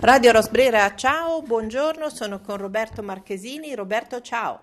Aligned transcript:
Radio 0.00 0.30
Rosbrera, 0.30 0.94
ciao, 0.94 1.42
buongiorno, 1.42 2.08
sono 2.08 2.40
con 2.40 2.56
Roberto 2.56 3.02
Marchesini. 3.02 3.74
Roberto, 3.74 4.20
ciao. 4.20 4.60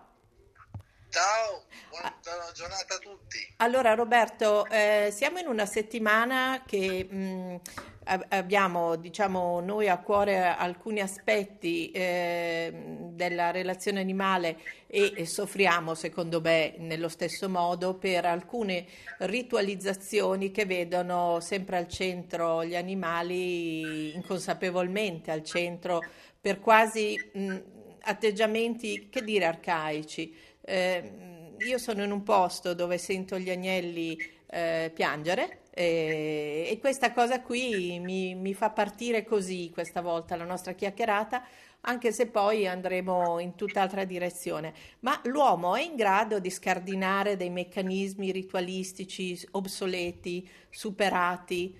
Ciao, 1.10 1.66
buona 1.90 2.16
giornata 2.54 2.96
a 2.96 2.98
tutti. 3.00 3.54
Allora 3.58 3.94
Roberto, 3.96 4.66
eh, 4.68 5.10
siamo 5.14 5.38
in 5.40 5.48
una 5.48 5.66
settimana 5.66 6.64
che 6.66 7.04
mh, 7.10 7.60
abbiamo 8.06 8.96
diciamo, 8.96 9.60
noi 9.60 9.90
a 9.90 9.98
cuore 9.98 10.44
alcuni 10.44 11.00
aspetti 11.00 11.90
eh, 11.92 12.72
della 13.12 13.52
relazione 13.52 14.00
animale 14.00 14.58
e, 14.88 15.14
e, 15.16 15.26
soffriamo 15.26 15.96
secondo 15.96 16.40
me 16.40 16.76
nello 16.78 17.10
stesso 17.10 17.50
modo 17.50 17.96
per 17.96 18.26
alcune 18.26 18.86
ritualizzazioni 19.20 20.52
che 20.52 20.66
vedono 20.66 21.40
sempre 21.40 21.78
al 21.78 21.88
centro 21.88 22.64
gli 22.64 22.76
animali 22.76 24.14
inconsapevolmente 24.14 25.32
al 25.32 25.44
centro 25.44 26.02
per 26.40 26.60
quasi 26.60 27.18
mh, 27.34 27.58
atteggiamenti 28.02 29.10
che 29.10 29.24
dire 29.24 29.46
arcaici. 29.46 30.36
Eh, 30.62 31.12
io 31.58 31.78
sono 31.78 32.04
in 32.04 32.12
un 32.12 32.24
posto 32.24 32.74
dove 32.74 32.98
sento 32.98 33.40
gli 33.40 33.50
agnelli 33.50 34.18
eh, 34.48 34.92
piangere 34.94 35.62
e, 35.78 36.70
e, 36.72 36.80
questa 36.80 37.12
cosa 37.12 37.42
qui 37.42 38.00
mi, 38.00 38.34
mi, 38.34 38.54
fa 38.54 38.70
partire 38.70 39.26
così 39.26 39.70
questa 39.74 40.00
volta 40.00 40.38
la 40.38 40.46
nostra 40.46 40.72
chiacchierata, 40.72 41.46
anche 41.82 42.14
se 42.14 42.28
poi 42.28 42.66
andremo 42.66 43.40
in 43.40 43.56
tutt'altra 43.56 44.06
direzione. 44.06 44.74
Ma 45.02 45.20
l'uomo 45.26 45.76
è 45.76 45.82
in 45.82 45.98
grado 45.98 46.40
di 46.40 46.50
scardinare 46.50 47.36
dei 47.36 47.50
meccanismi 47.50 48.32
ritualistici 48.32 49.38
obsoleti, 49.52 50.48
superati? 50.70 51.78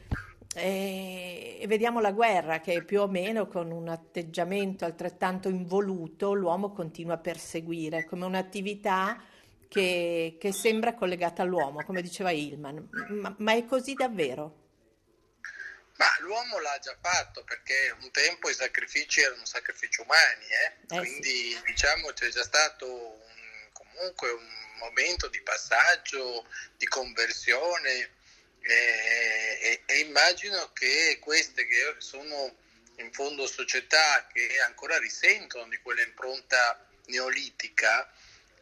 E, 0.54 1.58
e 1.62 1.68
vediamo 1.68 2.02
la 2.02 2.12
guerra 2.12 2.60
che 2.60 2.84
più 2.84 3.00
o 3.00 3.08
meno 3.08 3.48
con 3.48 3.72
un 3.72 3.88
atteggiamento 3.88 4.84
altrettanto 4.84 5.48
involuto 5.48 6.34
l'uomo 6.34 6.72
continua 6.72 7.16
a 7.16 7.18
perseguire 7.18 8.06
come 8.06 8.26
un'attività 8.26 9.22
che, 9.76 10.38
che 10.40 10.54
sembra 10.54 10.94
collegata 10.94 11.42
all'uomo, 11.42 11.84
come 11.84 12.02
diceva 12.02 12.32
Hillman, 12.32 12.88
ma, 13.10 13.36
ma 13.40 13.54
è 13.54 13.66
così 13.66 13.94
davvero? 13.94 14.64
Ma 15.98 16.08
l'uomo 16.20 16.60
l'ha 16.60 16.80
già 16.82 16.96
fatto 17.02 17.44
perché 17.44 17.94
un 18.00 18.10
tempo 18.12 18.50
i 18.50 18.54
sacrifici 18.54 19.20
erano 19.20 19.44
sacrifici 19.46 20.00
umani, 20.00 20.46
eh? 20.46 20.96
Eh 20.96 21.00
quindi 21.00 21.52
sì. 21.52 21.62
diciamo 21.66 22.12
c'è 22.14 22.30
già 22.30 22.44
stato 22.44 22.88
un, 22.90 23.70
comunque 23.74 24.32
un 24.32 24.48
momento 24.80 25.28
di 25.28 25.42
passaggio, 25.42 26.48
di 26.78 26.88
conversione 26.88 28.12
e, 28.62 29.60
e, 29.62 29.82
e, 29.86 30.00
immagino 30.00 30.72
che 30.72 31.18
queste 31.20 31.68
che 31.68 31.96
sono 31.98 32.56
in 32.98 33.12
fondo 33.12 33.46
società 33.46 34.26
che 34.32 34.60
ancora 34.66 34.98
risentono 35.00 35.68
di 35.68 35.78
quella 35.80 36.02
impronta 36.02 36.88
neolitica 37.08 38.10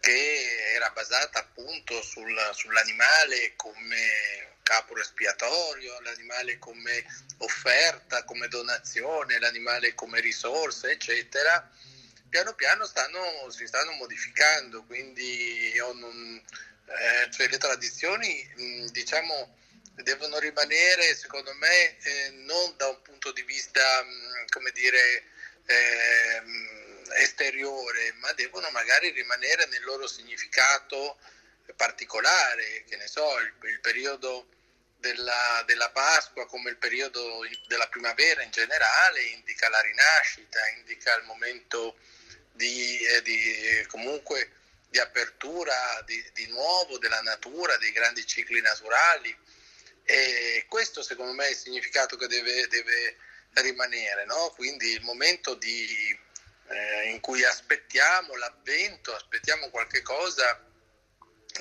che 0.03 0.73
era 0.73 0.89
basata 0.89 1.39
appunto 1.39 2.01
sul, 2.01 2.37
sull'animale 2.51 3.53
come 3.55 4.57
capo 4.61 4.97
espiatorio, 4.97 5.97
l'animale 6.01 6.59
come 6.59 7.05
offerta, 7.37 8.25
come 8.25 8.49
donazione, 8.49 9.39
l'animale 9.39 9.93
come 9.93 10.19
risorsa, 10.19 10.89
eccetera, 10.89 11.71
piano 12.27 12.53
piano 12.53 12.85
stanno, 12.85 13.49
si 13.49 13.65
stanno 13.65 13.93
modificando, 13.93 14.83
quindi 14.83 15.71
non, 15.77 16.43
eh, 16.85 17.31
cioè 17.31 17.47
le 17.47 17.57
tradizioni 17.57 18.89
diciamo 18.91 19.57
devono 20.03 20.37
rimanere 20.39 21.15
secondo 21.15 21.53
me 21.53 21.97
eh, 21.99 22.29
non 22.45 22.73
da 22.75 22.87
un 22.89 23.01
punto 23.03 23.31
di 23.31 23.43
vista 23.43 23.81
come 24.49 24.71
dire 24.71 25.23
eh, 25.65 26.41
esteriore, 27.15 28.13
ma 28.13 28.31
devono 28.33 28.69
magari 28.71 29.11
rimanere 29.11 29.65
nel 29.67 29.83
loro 29.83 30.07
significato 30.07 31.17
particolare, 31.75 32.83
che 32.87 32.97
ne 32.97 33.07
so, 33.07 33.39
il, 33.39 33.53
il 33.69 33.79
periodo 33.79 34.47
della, 34.97 35.63
della, 35.65 35.89
Pasqua 35.91 36.45
come 36.47 36.69
il 36.69 36.77
periodo 36.77 37.39
della 37.67 37.87
primavera 37.87 38.41
in 38.41 38.51
generale 38.51 39.21
indica 39.21 39.67
la 39.69 39.81
rinascita, 39.81 40.59
indica 40.77 41.13
il 41.15 41.25
momento 41.25 41.97
di, 42.53 42.99
eh, 43.03 43.21
di 43.21 43.85
comunque 43.87 44.51
di 44.87 44.99
apertura 44.99 46.01
di, 46.05 46.23
di, 46.33 46.47
nuovo 46.47 46.97
della 46.99 47.21
natura, 47.21 47.77
dei 47.77 47.91
grandi 47.91 48.25
cicli 48.25 48.61
naturali 48.61 49.35
e 50.05 50.65
questo 50.69 51.01
secondo 51.01 51.33
me 51.33 51.47
è 51.47 51.49
il 51.49 51.55
significato 51.55 52.15
che 52.15 52.27
deve, 52.27 52.67
deve 52.67 53.17
rimanere, 53.53 54.25
no? 54.25 54.51
quindi 54.55 54.91
il 54.91 55.01
momento 55.01 55.55
di 55.55 56.17
eh, 56.67 57.09
in 57.09 57.19
cui 57.19 57.43
aspettiamo 57.43 58.35
l'avvento, 58.35 59.13
aspettiamo 59.13 59.69
qualche 59.69 60.01
cosa 60.01 60.71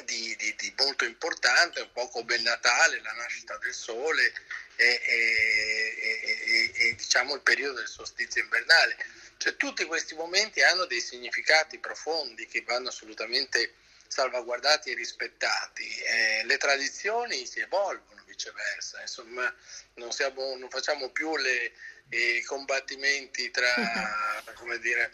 di, 0.04 0.34
di, 0.36 0.54
di, 0.56 0.74
molto 0.78 1.04
importante, 1.04 1.80
un 1.80 1.92
po' 1.92 2.08
come 2.08 2.36
il 2.36 2.42
Natale, 2.42 3.00
la 3.02 3.12
nascita 3.12 3.56
del 3.58 3.74
sole 3.74 4.32
e, 4.76 5.00
e, 5.04 5.96
e, 6.00 6.72
e 6.74 6.94
diciamo 6.94 7.34
il 7.34 7.42
periodo 7.42 7.78
del 7.78 7.88
solstizio 7.88 8.42
invernale. 8.42 8.96
Cioè, 9.36 9.56
tutti 9.56 9.84
questi 9.84 10.14
momenti 10.14 10.62
hanno 10.62 10.86
dei 10.86 11.00
significati 11.00 11.78
profondi 11.78 12.46
che 12.46 12.62
vanno 12.62 12.88
assolutamente 12.88 13.74
salvaguardati 14.06 14.90
e 14.90 14.94
rispettati. 14.94 15.88
Eh, 15.98 16.42
le 16.44 16.56
tradizioni 16.58 17.46
si 17.46 17.60
evolvono 17.60 18.21
viceversa, 18.32 19.00
insomma 19.00 19.54
non, 19.94 20.10
siamo, 20.10 20.56
non 20.56 20.70
facciamo 20.70 21.10
più 21.10 21.36
le, 21.36 21.72
i 22.08 22.42
combattimenti 22.42 23.50
tra, 23.50 23.74
come 24.56 24.78
dire, 24.78 25.12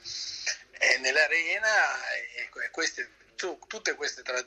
eh, 0.78 0.98
nell'arena 0.98 2.08
e, 2.34 2.48
queste, 2.70 3.10
tu, 3.34 3.58
tutte 3.66 3.94
queste 3.94 4.22
tra, 4.22 4.44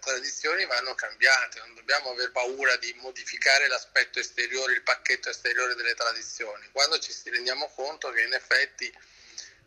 tradizioni 0.00 0.64
vanno 0.64 0.94
cambiate, 0.94 1.58
non 1.60 1.74
dobbiamo 1.74 2.10
aver 2.10 2.32
paura 2.32 2.76
di 2.76 2.92
modificare 2.94 3.68
l'aspetto 3.68 4.18
esteriore, 4.18 4.72
il 4.72 4.82
pacchetto 4.82 5.28
esteriore 5.28 5.74
delle 5.74 5.94
tradizioni, 5.94 6.68
quando 6.72 6.98
ci 6.98 7.12
rendiamo 7.30 7.68
conto 7.74 8.10
che 8.10 8.22
in 8.22 8.32
effetti 8.32 8.92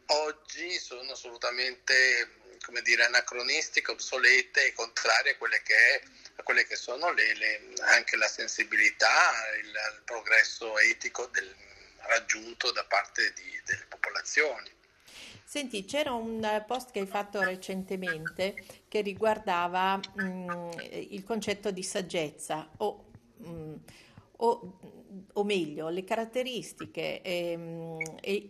oggi 0.07 0.79
sono 0.79 1.12
assolutamente 1.12 2.45
come 2.68 2.81
dire, 2.81 3.06
anacronistiche, 3.06 3.91
obsolete 3.91 4.66
e 4.66 4.74
contrarie 4.74 5.34
a 5.34 5.38
quelle 5.38 5.62
che, 5.62 5.75
è, 5.75 6.01
quelle 6.44 6.66
che 6.66 6.75
sono 6.75 7.12
le, 7.12 7.34
le, 7.36 7.74
anche 7.81 8.16
la 8.16 8.28
sensibilità, 8.28 9.31
il, 9.62 9.68
il 9.68 10.02
progresso 10.06 10.78
etico 10.80 11.25
del, 11.28 11.53
raggiunto 12.08 12.72
da 12.72 12.86
parte 12.86 13.34
di, 13.34 13.62
delle 13.66 13.86
popolazioni. 13.88 14.70
Senti, 15.44 15.86
c'era 15.86 16.12
un 16.12 16.64
post 16.68 16.92
che 16.92 17.00
hai 17.00 17.08
fatto 17.08 17.42
recentemente 17.42 18.56
che 18.88 19.02
riguardava 19.02 19.98
mh, 19.98 20.24
mm, 20.24 20.70
il 21.09 21.24
concetto 21.24 21.72
di 21.72 21.84
saggezza 21.84 22.69
o, 22.78 23.06
mh, 23.38 23.50
mm, 23.50 23.75
o, 24.38 24.80
o, 25.34 25.44
meglio 25.44 25.88
le 25.88 26.04
caratteristiche 26.04 27.22
e, 27.22 27.56
mm, 27.56 28.00
e, 28.22 28.46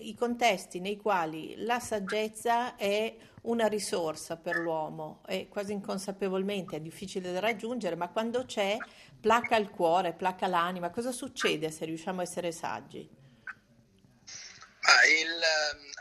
i 0.00 0.14
contesti 0.14 0.80
nei 0.80 0.96
quali 0.96 1.54
la 1.56 1.80
saggezza 1.80 2.76
è 2.76 3.14
una 3.42 3.66
risorsa 3.68 4.36
per 4.36 4.56
l'uomo 4.56 5.22
e 5.26 5.48
quasi 5.48 5.72
inconsapevolmente 5.72 6.76
è 6.76 6.80
difficile 6.80 7.32
da 7.32 7.40
raggiungere, 7.40 7.96
ma 7.96 8.08
quando 8.08 8.44
c'è 8.44 8.76
placa 9.20 9.56
il 9.56 9.70
cuore, 9.70 10.12
placa 10.12 10.46
l'anima. 10.46 10.90
Cosa 10.90 11.12
succede 11.12 11.70
se 11.70 11.84
riusciamo 11.84 12.20
a 12.20 12.24
essere 12.24 12.52
saggi? 12.52 13.08
Ah, 14.82 15.06
il, 15.06 15.40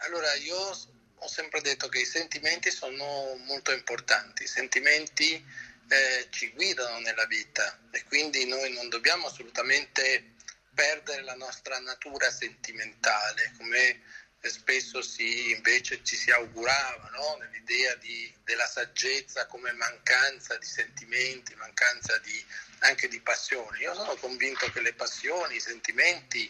allora, 0.05 0.33
io 0.35 0.57
ho 0.57 1.27
sempre 1.27 1.61
detto 1.61 1.87
che 1.89 1.99
i 1.99 2.05
sentimenti 2.05 2.71
sono 2.71 3.35
molto 3.45 3.71
importanti, 3.71 4.43
i 4.43 4.47
sentimenti 4.47 5.33
eh, 5.33 6.27
ci 6.29 6.51
guidano 6.51 6.99
nella 6.99 7.25
vita 7.25 7.79
e 7.91 8.03
quindi 8.05 8.45
noi 8.45 8.71
non 8.73 8.89
dobbiamo 8.89 9.27
assolutamente 9.27 10.35
perdere 10.79 11.23
la 11.23 11.35
nostra 11.35 11.77
natura 11.79 12.31
sentimentale, 12.31 13.51
come 13.57 14.01
spesso 14.41 15.01
si, 15.01 15.51
invece 15.51 16.01
ci 16.05 16.15
si 16.15 16.31
augurava, 16.31 17.09
no? 17.09 17.35
nell'idea 17.35 17.95
di, 17.95 18.33
della 18.45 18.65
saggezza 18.65 19.45
come 19.47 19.73
mancanza 19.73 20.55
di 20.55 20.65
sentimenti, 20.65 21.53
mancanza 21.55 22.17
di, 22.19 22.45
anche 22.79 23.09
di 23.09 23.19
passioni. 23.19 23.81
Io 23.81 23.93
sono 23.93 24.15
convinto 24.15 24.71
che 24.71 24.79
le 24.79 24.93
passioni, 24.93 25.57
i 25.57 25.59
sentimenti 25.59 26.49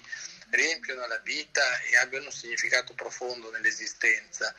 riempiono 0.52 1.08
la 1.08 1.18
vita 1.18 1.82
e 1.82 1.98
abbiano 1.98 2.26
un 2.26 2.32
significato 2.32 2.94
profondo 2.94 3.50
nell'esistenza. 3.50 4.54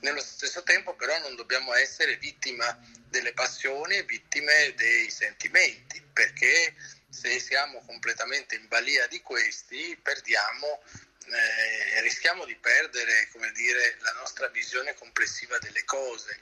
Nello 0.00 0.20
stesso 0.20 0.64
tempo 0.64 0.96
però 0.96 1.16
non 1.20 1.36
dobbiamo 1.36 1.74
essere 1.74 2.16
vittima 2.16 2.76
delle 3.08 3.32
passioni 3.34 3.94
e 3.94 4.02
vittime 4.02 4.74
dei 4.74 5.08
sentimenti, 5.10 6.02
perché 6.12 6.74
se 7.12 7.38
siamo 7.38 7.84
completamente 7.84 8.54
in 8.54 8.66
balia 8.68 9.06
di 9.06 9.20
questi 9.20 9.98
perdiamo 10.02 10.82
eh, 11.26 12.00
rischiamo 12.00 12.44
di 12.44 12.56
perdere 12.56 13.28
dire, 13.54 13.96
la 14.00 14.12
nostra 14.12 14.48
visione 14.48 14.94
complessiva 14.94 15.56
delle 15.58 15.84
cose. 15.84 16.36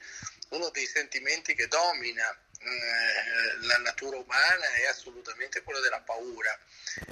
Uno 0.49 0.69
dei 0.69 0.87
sentimenti 0.87 1.53
che 1.53 1.67
domina 1.67 2.27
eh, 2.29 3.65
la 3.65 3.77
natura 3.77 4.17
umana 4.17 4.73
è 4.73 4.85
assolutamente 4.85 5.61
quella 5.61 5.79
della 5.81 6.01
paura 6.01 6.57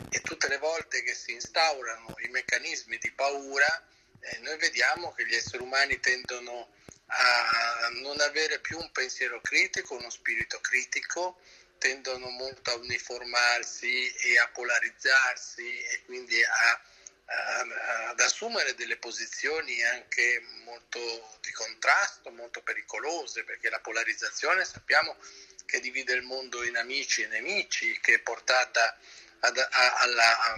e 0.10 0.22
tutte 0.22 0.48
le 0.48 0.58
volte 0.58 1.04
che 1.04 1.14
si 1.14 1.34
instaurano 1.34 2.16
i 2.24 2.28
meccanismi 2.30 2.98
di 2.98 3.12
paura 3.12 3.88
eh, 4.22 4.40
noi 4.40 4.58
vediamo 4.58 5.14
che 5.14 5.26
gli 5.26 5.34
esseri 5.34 5.64
umani 5.64 6.00
tendono 6.00 6.70
a 7.12 7.90
non 8.02 8.20
avere 8.20 8.60
più 8.60 8.78
un 8.78 8.92
pensiero 8.92 9.42
critico, 9.42 9.96
uno 9.96 10.10
spirito 10.10 10.60
critico, 10.60 11.40
tendono 11.80 12.30
molto 12.30 12.70
a 12.70 12.76
uniformarsi 12.76 14.14
e 14.14 14.38
a 14.38 14.48
polarizzarsi 14.50 15.82
e 15.82 16.04
quindi 16.06 16.44
a, 16.44 16.82
a, 17.26 18.10
ad 18.10 18.20
assumere 18.20 18.76
delle 18.76 18.98
posizioni 18.98 19.84
anche 19.84 20.44
molto 20.64 21.38
di 21.42 21.52
contrasto, 21.52 22.30
molto 22.30 22.62
pericolose, 22.62 23.44
perché 23.44 23.70
la 23.70 23.80
polarizzazione 23.80 24.64
sappiamo 24.64 25.18
che 25.66 25.80
divide 25.80 26.14
il 26.14 26.24
mondo 26.24 26.64
in 26.64 26.78
amici 26.78 27.24
e 27.24 27.28
nemici, 27.28 28.00
che 28.02 28.16
è 28.16 28.20
portata 28.20 28.98
ad, 29.40 29.58
a, 29.58 30.00
alla, 30.02 30.56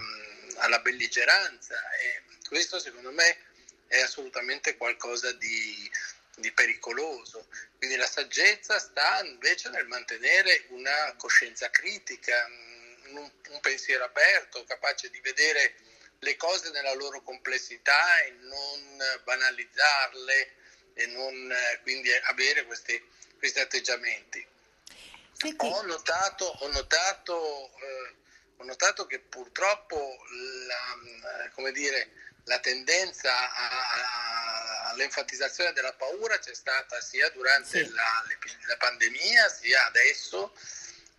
alla 0.58 0.80
belligeranza 0.80 1.76
e 1.92 2.24
questo 2.48 2.80
secondo 2.80 3.12
me 3.12 3.38
è 3.88 4.02
assolutamente 4.02 4.78
qualcosa 4.78 5.32
di, 5.34 5.92
di 6.36 6.52
pericoloso. 6.52 7.48
Quindi 7.78 7.96
la 7.96 8.08
saggezza 8.08 8.80
sta 8.80 9.24
invece 9.26 9.70
nel 9.70 9.88
mantenere 9.88 10.66
una 10.70 11.14
coscienza 11.18 11.70
critica, 11.70 12.46
un, 13.08 13.32
un 13.50 13.60
pensiero 13.60 14.04
aperto, 14.04 14.64
capace 14.64 15.10
di 15.10 15.20
vedere 15.20 15.76
le 16.20 16.36
cose 16.36 16.70
nella 16.72 16.94
loro 16.94 17.22
complessità 17.22 18.20
e 18.22 18.32
non 18.42 19.04
banalizzarle 19.24 20.56
e 20.94 21.06
non 21.08 21.54
quindi 21.82 22.12
avere 22.14 22.66
questi, 22.66 23.02
questi 23.38 23.60
atteggiamenti. 23.60 24.48
Ho 25.58 25.82
notato, 25.82 26.46
ho, 26.46 26.68
notato, 26.68 27.72
eh, 27.80 28.16
ho 28.58 28.64
notato, 28.64 29.08
che 29.08 29.20
purtroppo 29.20 30.18
la, 30.68 31.50
come 31.56 31.72
dire, 31.72 32.12
la 32.44 32.60
tendenza 32.60 33.34
a, 33.52 33.70
a, 33.70 34.61
all'enfatizzazione 34.92 35.74
della 35.74 35.94
paura 35.94 36.38
c'è 36.40 36.54
stata 36.54 37.00
sia 37.02 37.30
durante 37.30 37.86
sì. 37.86 37.92
la, 37.92 38.24
la, 38.68 38.78
pandemia 38.78 39.50
sia 39.50 39.86
adesso 39.86 40.56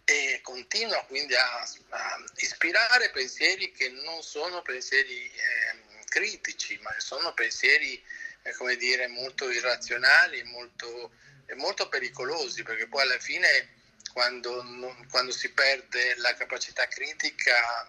e 0.04 0.40
continua 0.42 1.04
quindi 1.04 1.34
a, 1.34 1.68
a 1.90 2.24
ispirare 2.36 3.10
pensieri 3.10 3.72
che 3.72 3.88
non 3.88 4.22
sono 4.22 4.62
pensieri 4.62 5.30
eh, 5.30 6.04
critici, 6.06 6.78
ma 6.82 6.94
sono 6.98 7.32
pensieri 7.32 8.02
eh, 8.42 8.52
come 8.54 8.76
dire, 8.76 9.06
molto 9.08 9.50
irrazionali 9.50 10.42
molto, 10.44 11.12
e 11.46 11.54
molto 11.54 11.88
pericolosi, 11.88 12.62
perché 12.62 12.86
poi 12.86 13.02
alla 13.02 13.18
fine 13.18 13.80
quando, 14.12 14.62
non, 14.62 15.06
quando 15.10 15.32
si 15.32 15.50
perde 15.52 16.16
la 16.16 16.34
capacità 16.34 16.86
critica 16.86 17.88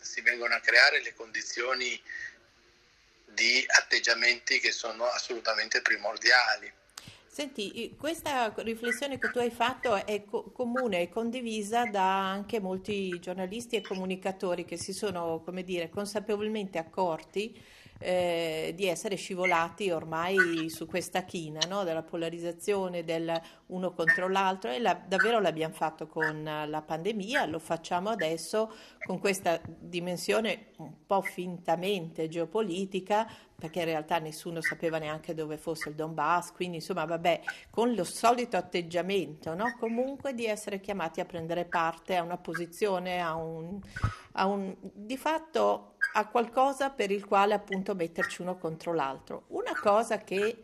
si 0.00 0.20
vengono 0.22 0.54
a 0.54 0.60
creare 0.60 1.02
le 1.02 1.14
condizioni 1.14 2.00
di 3.36 3.62
atteggiamenti 3.68 4.58
che 4.58 4.72
sono 4.72 5.04
assolutamente 5.04 5.82
primordiali. 5.82 6.72
Senti, 7.28 7.94
questa 7.98 8.50
riflessione 8.56 9.18
che 9.18 9.30
tu 9.30 9.38
hai 9.38 9.50
fatto 9.50 9.94
è 9.94 10.24
co- 10.24 10.50
comune 10.52 11.02
e 11.02 11.08
condivisa 11.10 11.84
da 11.84 12.30
anche 12.30 12.60
molti 12.60 13.20
giornalisti 13.20 13.76
e 13.76 13.82
comunicatori 13.82 14.64
che 14.64 14.78
si 14.78 14.94
sono, 14.94 15.42
come 15.44 15.62
dire, 15.62 15.90
consapevolmente 15.90 16.78
accorti 16.78 17.62
eh, 17.98 18.72
di 18.76 18.86
essere 18.86 19.16
scivolati 19.16 19.90
ormai 19.90 20.68
su 20.68 20.86
questa 20.86 21.24
china 21.24 21.60
no? 21.68 21.84
della 21.84 22.02
polarizzazione 22.02 23.04
del 23.04 23.40
uno 23.66 23.92
contro 23.92 24.28
l'altro 24.28 24.70
e 24.70 24.78
la, 24.78 24.94
davvero 24.94 25.40
l'abbiamo 25.40 25.74
fatto 25.74 26.06
con 26.06 26.42
la 26.42 26.82
pandemia, 26.82 27.46
lo 27.46 27.58
facciamo 27.58 28.10
adesso 28.10 28.72
con 29.04 29.18
questa 29.18 29.60
dimensione 29.64 30.72
un 30.78 31.06
po' 31.06 31.22
fintamente 31.22 32.28
geopolitica 32.28 33.26
perché 33.58 33.80
in 33.80 33.86
realtà 33.86 34.18
nessuno 34.18 34.60
sapeva 34.60 34.98
neanche 34.98 35.32
dove 35.32 35.56
fosse 35.56 35.88
il 35.88 35.94
Donbass, 35.94 36.52
quindi 36.52 36.76
insomma 36.76 37.06
vabbè, 37.06 37.40
con 37.70 37.94
lo 37.94 38.04
solito 38.04 38.56
atteggiamento, 38.58 39.54
no? 39.54 39.74
comunque 39.78 40.34
di 40.34 40.44
essere 40.44 40.78
chiamati 40.80 41.20
a 41.20 41.24
prendere 41.24 41.64
parte 41.64 42.16
a 42.16 42.22
una 42.22 42.36
posizione, 42.36 43.20
a 43.20 43.34
un, 43.34 43.80
a 44.32 44.44
un 44.44 44.76
di 44.80 45.16
fatto 45.16 45.95
a 46.18 46.26
qualcosa 46.28 46.88
per 46.90 47.10
il 47.10 47.26
quale 47.26 47.52
appunto 47.52 47.94
metterci 47.94 48.40
uno 48.40 48.56
contro 48.56 48.94
l'altro. 48.94 49.44
Una 49.48 49.78
cosa 49.78 50.18
che 50.18 50.62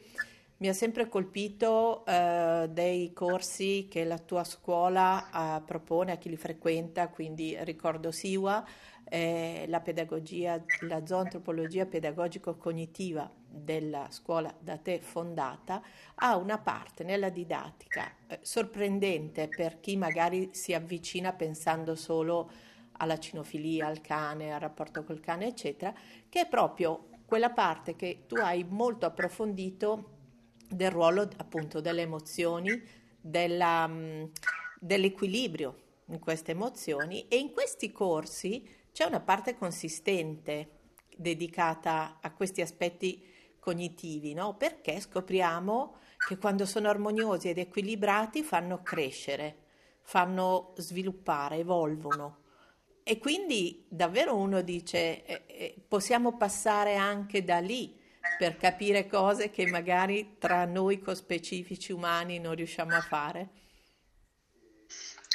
mi 0.56 0.68
ha 0.68 0.72
sempre 0.72 1.08
colpito 1.08 2.06
eh, 2.06 2.68
dei 2.70 3.12
corsi 3.12 3.86
che 3.90 4.04
la 4.04 4.18
tua 4.18 4.44
scuola 4.44 5.58
eh, 5.58 5.62
propone 5.62 6.12
a 6.12 6.16
chi 6.16 6.30
li 6.30 6.36
frequenta, 6.36 7.08
quindi 7.08 7.54
ricordo 7.64 8.10
Siwa, 8.10 8.64
eh, 9.04 9.66
la 9.68 9.80
pedagogia, 9.80 10.62
la 10.88 11.04
zoantropologia 11.04 11.84
pedagogico-cognitiva 11.84 13.30
della 13.46 14.06
scuola 14.08 14.54
da 14.58 14.78
te 14.78 15.00
fondata, 15.00 15.82
ha 16.14 16.36
una 16.36 16.56
parte 16.56 17.04
nella 17.04 17.28
didattica 17.28 18.10
eh, 18.26 18.38
sorprendente 18.40 19.48
per 19.48 19.80
chi 19.80 19.98
magari 19.98 20.50
si 20.54 20.72
avvicina 20.72 21.34
pensando 21.34 21.94
solo 21.94 22.48
a 22.48 22.71
alla 22.92 23.18
cinofilia, 23.18 23.86
al 23.86 24.00
cane, 24.00 24.52
al 24.52 24.60
rapporto 24.60 25.04
col 25.04 25.20
cane, 25.20 25.46
eccetera, 25.46 25.94
che 26.28 26.42
è 26.42 26.48
proprio 26.48 27.08
quella 27.24 27.50
parte 27.50 27.96
che 27.96 28.24
tu 28.26 28.36
hai 28.36 28.64
molto 28.68 29.06
approfondito 29.06 30.10
del 30.68 30.90
ruolo 30.90 31.28
appunto 31.36 31.80
delle 31.80 32.02
emozioni, 32.02 32.82
della, 33.20 33.86
mm, 33.86 34.24
dell'equilibrio 34.78 35.76
in 36.06 36.18
queste 36.18 36.52
emozioni 36.52 37.28
e 37.28 37.36
in 37.36 37.52
questi 37.52 37.92
corsi 37.92 38.68
c'è 38.92 39.04
una 39.04 39.20
parte 39.20 39.56
consistente 39.56 40.80
dedicata 41.16 42.18
a 42.20 42.32
questi 42.32 42.60
aspetti 42.60 43.24
cognitivi, 43.58 44.34
no? 44.34 44.56
perché 44.56 45.00
scopriamo 45.00 45.96
che 46.26 46.36
quando 46.36 46.66
sono 46.66 46.88
armoniosi 46.88 47.48
ed 47.48 47.58
equilibrati 47.58 48.42
fanno 48.42 48.82
crescere, 48.82 49.56
fanno 50.02 50.72
sviluppare, 50.76 51.56
evolvono. 51.56 52.40
E 53.04 53.18
quindi 53.18 53.84
davvero 53.88 54.36
uno 54.36 54.62
dice, 54.62 55.24
eh, 55.24 55.42
eh, 55.48 55.74
possiamo 55.88 56.36
passare 56.36 56.94
anche 56.94 57.42
da 57.42 57.58
lì 57.58 58.00
per 58.38 58.56
capire 58.56 59.08
cose 59.08 59.50
che 59.50 59.66
magari 59.66 60.36
tra 60.38 60.64
noi 60.64 61.00
cospecifici 61.00 61.90
umani 61.90 62.38
non 62.38 62.54
riusciamo 62.54 62.94
a 62.94 63.00
fare? 63.00 63.48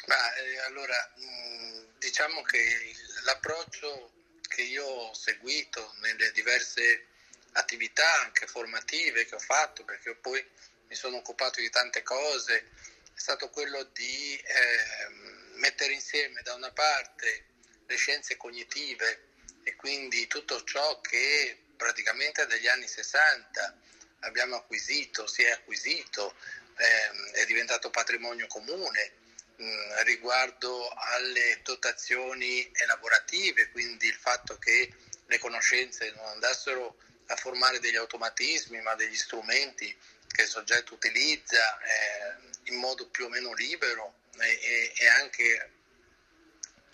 Ma, 0.05 0.33
eh, 0.35 0.59
allora, 0.67 1.11
mh, 1.15 1.97
diciamo 1.99 2.41
che 2.43 2.93
l'approccio 3.25 4.11
che 4.47 4.61
io 4.61 4.85
ho 4.85 5.13
seguito 5.13 5.93
nelle 6.01 6.31
diverse 6.31 7.07
attività 7.53 8.21
anche 8.21 8.47
formative 8.47 9.25
che 9.25 9.35
ho 9.35 9.39
fatto, 9.39 9.83
perché 9.83 10.15
poi 10.15 10.44
mi 10.87 10.95
sono 10.95 11.18
occupato 11.18 11.59
di 11.59 11.69
tante 11.69 12.01
cose, 12.01 12.69
è 13.13 13.19
stato 13.19 13.49
quello 13.49 13.83
di 13.92 14.37
eh, 14.37 15.56
mettere 15.56 15.92
insieme 15.92 16.42
da 16.44 16.53
una 16.53 16.71
parte 16.71 17.46
le 17.87 17.95
scienze 17.95 18.37
cognitive 18.37 19.25
e 19.63 19.75
quindi 19.75 20.27
tutto 20.27 20.63
ciò 20.63 21.01
che 21.01 21.57
praticamente 21.75 22.45
dagli 22.45 22.67
anni 22.67 22.87
60 22.87 23.77
abbiamo 24.21 24.56
acquisito, 24.56 25.27
si 25.27 25.44
è 25.44 25.51
acquisito, 25.51 26.35
ehm, 26.77 27.31
è 27.31 27.45
diventato 27.45 27.89
patrimonio 27.89 28.47
comune 28.47 29.11
mh, 29.57 29.63
mm, 29.63 29.91
riguardo 30.03 30.89
alle 30.89 31.59
dotazioni 31.63 32.69
elaborative, 32.73 33.69
quindi 33.71 34.07
il 34.07 34.15
fatto 34.15 34.57
che 34.57 34.94
le 35.25 35.37
conoscenze 35.39 36.11
non 36.11 36.25
andassero 36.27 36.97
a 37.27 37.35
formare 37.35 37.79
degli 37.79 37.97
automatismi 37.97 38.81
ma 38.81 38.95
degli 38.95 39.15
strumenti 39.15 39.95
che 40.27 40.44
il 40.44 40.47
soggetto 40.47 40.94
utilizza 40.94 41.79
eh, 41.79 42.71
in 42.71 42.75
modo 42.75 43.07
più 43.09 43.25
o 43.25 43.29
meno 43.29 43.53
libero 43.53 44.19
e, 44.39 44.94
e 44.95 45.07
anche 45.07 45.71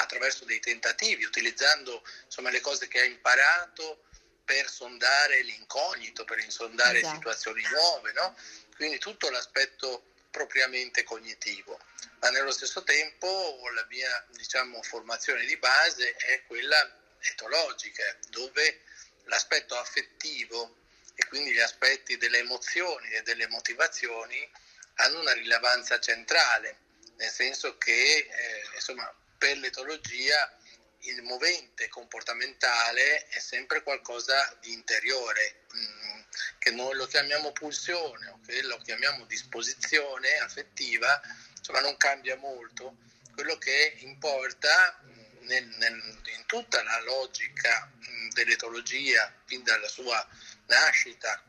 attraverso 0.04 0.46
dei 0.46 0.60
tentativi, 0.60 1.24
utilizzando 1.24 2.04
insomma, 2.26 2.50
le 2.50 2.62
cose 2.62 2.88
che 2.88 3.02
ha 3.02 3.06
imparato 3.06 4.04
per 4.46 4.70
sondare 4.70 5.42
l'incognito, 5.42 6.26
per 6.26 6.40
insondare 6.40 7.00
esatto. 7.00 7.16
situazioni 7.16 7.64
nuove, 7.72 8.12
no? 8.14 8.36
quindi 8.76 8.98
tutto 9.00 9.30
l'aspetto 9.30 10.12
propriamente 10.30 11.04
cognitivo. 11.04 11.80
Ma 12.20 12.30
nello 12.30 12.52
stesso 12.52 12.84
tempo 12.84 13.60
la 13.74 13.86
mia 13.90 14.26
diciamo, 14.30 14.82
formazione 14.82 15.46
di 15.46 15.58
base 15.58 16.16
è 16.16 16.44
quella 16.48 17.02
etologica, 17.20 18.04
dove 18.30 18.82
l'aspetto 19.26 19.78
affettivo 19.78 20.78
e 21.16 21.26
quindi 21.28 21.52
gli 21.52 21.60
aspetti 21.60 22.18
delle 22.18 22.40
emozioni 22.40 23.12
e 23.12 23.22
delle 23.22 23.48
motivazioni 23.48 24.50
hanno 24.96 25.20
una 25.20 25.34
rilevanza 25.34 26.00
centrale, 26.00 26.78
nel 27.18 27.30
senso 27.30 27.78
che 27.78 28.28
eh, 28.30 28.70
insomma, 28.74 29.12
per 29.44 29.58
l'etologia 29.58 30.58
il 31.00 31.22
movente 31.24 31.90
comportamentale 31.90 33.28
è 33.28 33.40
sempre 33.40 33.84
qualcosa 33.84 34.56
di 34.62 34.72
interiore, 34.72 35.66
mm, 35.76 36.22
che 36.60 36.72
noi 36.72 36.96
lo 36.96 37.06
chiamiamo 37.08 37.52
pulsione 37.52 38.30
o 38.30 38.40
che 38.48 38.62
lo 38.62 38.78
chiamiamo 38.78 39.26
disposizione 39.26 40.38
affettiva, 40.38 41.22
insomma 41.58 41.82
non 41.82 41.98
cambia 41.98 42.38
molto. 42.38 42.96
Quello 43.34 43.58
che 43.58 43.98
importa 43.98 44.98
nel, 45.42 45.66
nel, 45.76 46.22
in 46.38 46.46
tutta 46.46 46.82
la 46.82 47.02
logica 47.02 47.92
dell'etologia, 48.34 49.30
fin 49.44 49.62
dalla 49.62 49.90
sua 49.90 50.26
nascita 50.68 51.44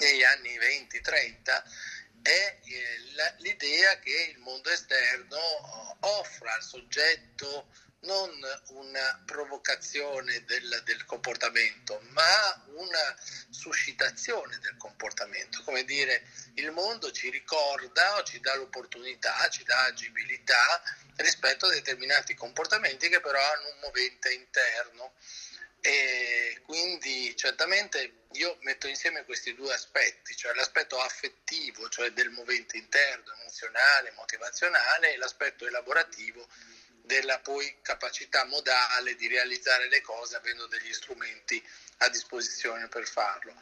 negli 0.00 0.24
anni 0.24 0.58
20-30, 0.58 1.62
è 2.26 2.58
eh, 2.64 3.34
l'idea 3.38 3.98
che 4.00 4.32
il 4.34 4.38
mondo 4.38 4.68
esterno 4.70 5.38
offra 6.00 6.54
al 6.54 6.62
soggetto 6.62 7.68
non 8.00 8.30
una 8.68 9.22
provocazione 9.24 10.44
del, 10.44 10.82
del, 10.84 11.04
comportamento, 11.04 12.00
ma 12.10 12.64
una 12.74 13.16
suscitazione 13.50 14.58
del 14.58 14.76
comportamento. 14.76 15.62
Come 15.64 15.84
dire, 15.84 16.24
il 16.54 16.70
mondo 16.70 17.10
ci 17.10 17.30
ricorda 17.30 18.22
ci 18.24 18.40
dà 18.40 18.54
l'opportunità, 18.54 19.48
ci 19.48 19.64
dà 19.64 19.84
agibilità 19.84 20.82
rispetto 21.16 21.66
a 21.66 21.70
determinati 21.70 22.34
comportamenti 22.34 23.08
che 23.08 23.20
però 23.20 23.40
hanno 23.40 23.68
un 23.68 23.78
movente 23.80 24.32
interno. 24.32 25.14
E 25.80 26.60
quindi 26.64 27.34
certamente 27.36 28.24
io 28.32 28.56
metto 28.60 28.88
insieme 28.88 29.24
questi 29.24 29.54
due 29.54 29.72
aspetti, 29.72 30.34
cioè 30.36 30.54
l'aspetto 30.54 30.98
affettivo, 30.98 31.88
cioè 31.88 32.10
del 32.10 32.30
movente 32.30 32.76
interno, 32.76 33.32
emozionale, 33.40 34.12
motivazionale, 34.12 35.14
e 35.14 35.16
l'aspetto 35.16 35.66
elaborativo 35.66 36.48
della 37.02 37.38
poi 37.38 37.78
capacità 37.82 38.44
modale 38.44 39.14
di 39.14 39.28
realizzare 39.28 39.88
le 39.88 40.00
cose 40.00 40.36
avendo 40.36 40.66
degli 40.66 40.92
strumenti 40.92 41.62
a 41.98 42.08
disposizione 42.08 42.88
per 42.88 43.06
farlo. 43.06 43.54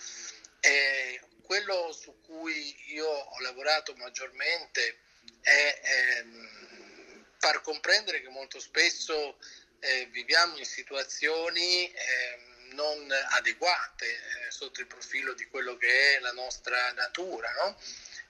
E 0.61 1.21
quello 1.42 1.92
su 1.92 2.21
cui 2.23 2.75
io 2.92 3.06
ho 3.06 3.40
lavorato 3.40 3.94
maggiormente 3.97 4.99
è 5.42 5.80
ehm, 5.83 7.26
far 7.38 7.61
comprendere 7.61 8.23
che 8.23 8.28
molto 8.30 8.59
spesso 8.59 9.38
eh, 9.85 10.07
viviamo 10.11 10.57
in 10.57 10.64
situazioni 10.64 11.93
eh, 11.93 12.38
non 12.73 13.11
adeguate 13.31 14.07
eh, 14.07 14.50
sotto 14.50 14.81
il 14.81 14.87
profilo 14.87 15.35
di 15.35 15.47
quello 15.47 15.76
che 15.76 16.17
è 16.17 16.21
la 16.21 16.33
nostra 16.33 16.93
natura, 16.93 17.53
no? 17.62 17.79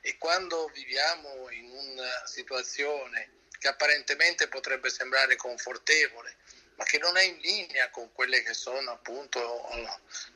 E 0.01 0.19
quando 0.19 0.69
viviamo 0.75 1.49
in 1.51 1.71
una 1.71 2.27
situazione 2.27 3.43
che 3.59 3.69
apparentemente 3.69 4.49
potrebbe 4.49 4.91
sembrare 4.91 5.37
confortevole, 5.37 6.37
ma 6.75 6.85
che 6.85 6.99
non 6.99 7.17
è 7.17 7.23
in 7.23 7.39
linea 7.39 7.89
con 7.91 8.13
quelle 8.13 8.43
che 8.43 8.53
sono 8.53 8.91
appunto 8.91 9.41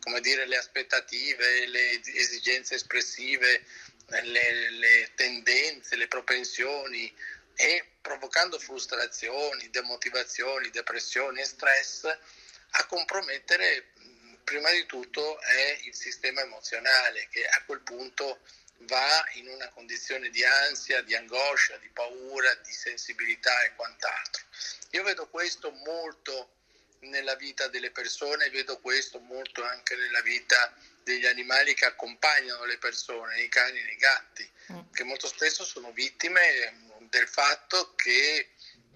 come 0.01 0.21
dire, 0.21 0.47
le 0.47 0.57
aspettative, 0.57 1.67
le 1.67 2.01
esigenze 2.15 2.77
espressive, 2.77 3.65
le, 4.07 4.71
le 4.71 5.11
tendenze, 5.15 5.97
le 5.97 6.09
propensioni 6.09 7.13
e 7.61 7.97
provocando 8.01 8.57
frustrazioni, 8.61 9.69
demotivazioni, 9.71 10.71
depressioni 10.71 11.41
e 11.41 11.45
stress 11.45 12.05
a 12.71 12.87
compromettere 12.87 13.93
prima 14.45 14.71
di 14.71 14.87
tutto 14.87 15.41
è 15.41 15.81
il 15.83 15.95
sistema 15.95 16.43
emozionale 16.43 17.27
che 17.31 17.45
a 17.45 17.63
quel 17.67 17.81
punto 17.81 18.39
va 18.83 19.27
in 19.33 19.49
una 19.49 19.69
condizione 19.71 20.31
di 20.31 20.45
ansia, 20.45 21.03
di 21.03 21.17
angoscia, 21.17 21.77
di 21.79 21.89
paura, 21.89 22.55
di 22.55 22.73
sensibilità 22.73 23.63
e 23.63 23.75
quant'altro. 23.75 24.45
Io 24.91 25.03
vedo 25.03 25.29
questo 25.29 25.71
molto 25.71 26.53
nella 27.01 27.35
vita 27.35 27.67
delle 27.67 27.91
persone, 27.91 28.51
vedo 28.51 28.79
questo 28.81 29.19
molto 29.19 29.65
anche 29.65 29.97
nella 29.97 30.23
vita 30.23 30.73
degli 31.03 31.27
animali 31.27 31.75
che 31.75 31.87
accompagnano 31.87 32.65
le 32.65 32.79
persone, 32.79 33.43
i 33.43 33.49
cani 33.49 33.81
e 33.81 33.93
i 33.93 33.97
gatti, 33.97 34.51
mm. 34.73 34.93
che 34.93 35.05
molto 35.05 35.27
spesso 35.27 35.65
sono 35.65 35.91
vittime 35.93 36.87
del 37.09 37.29
fatto 37.29 37.95
che 37.95 38.51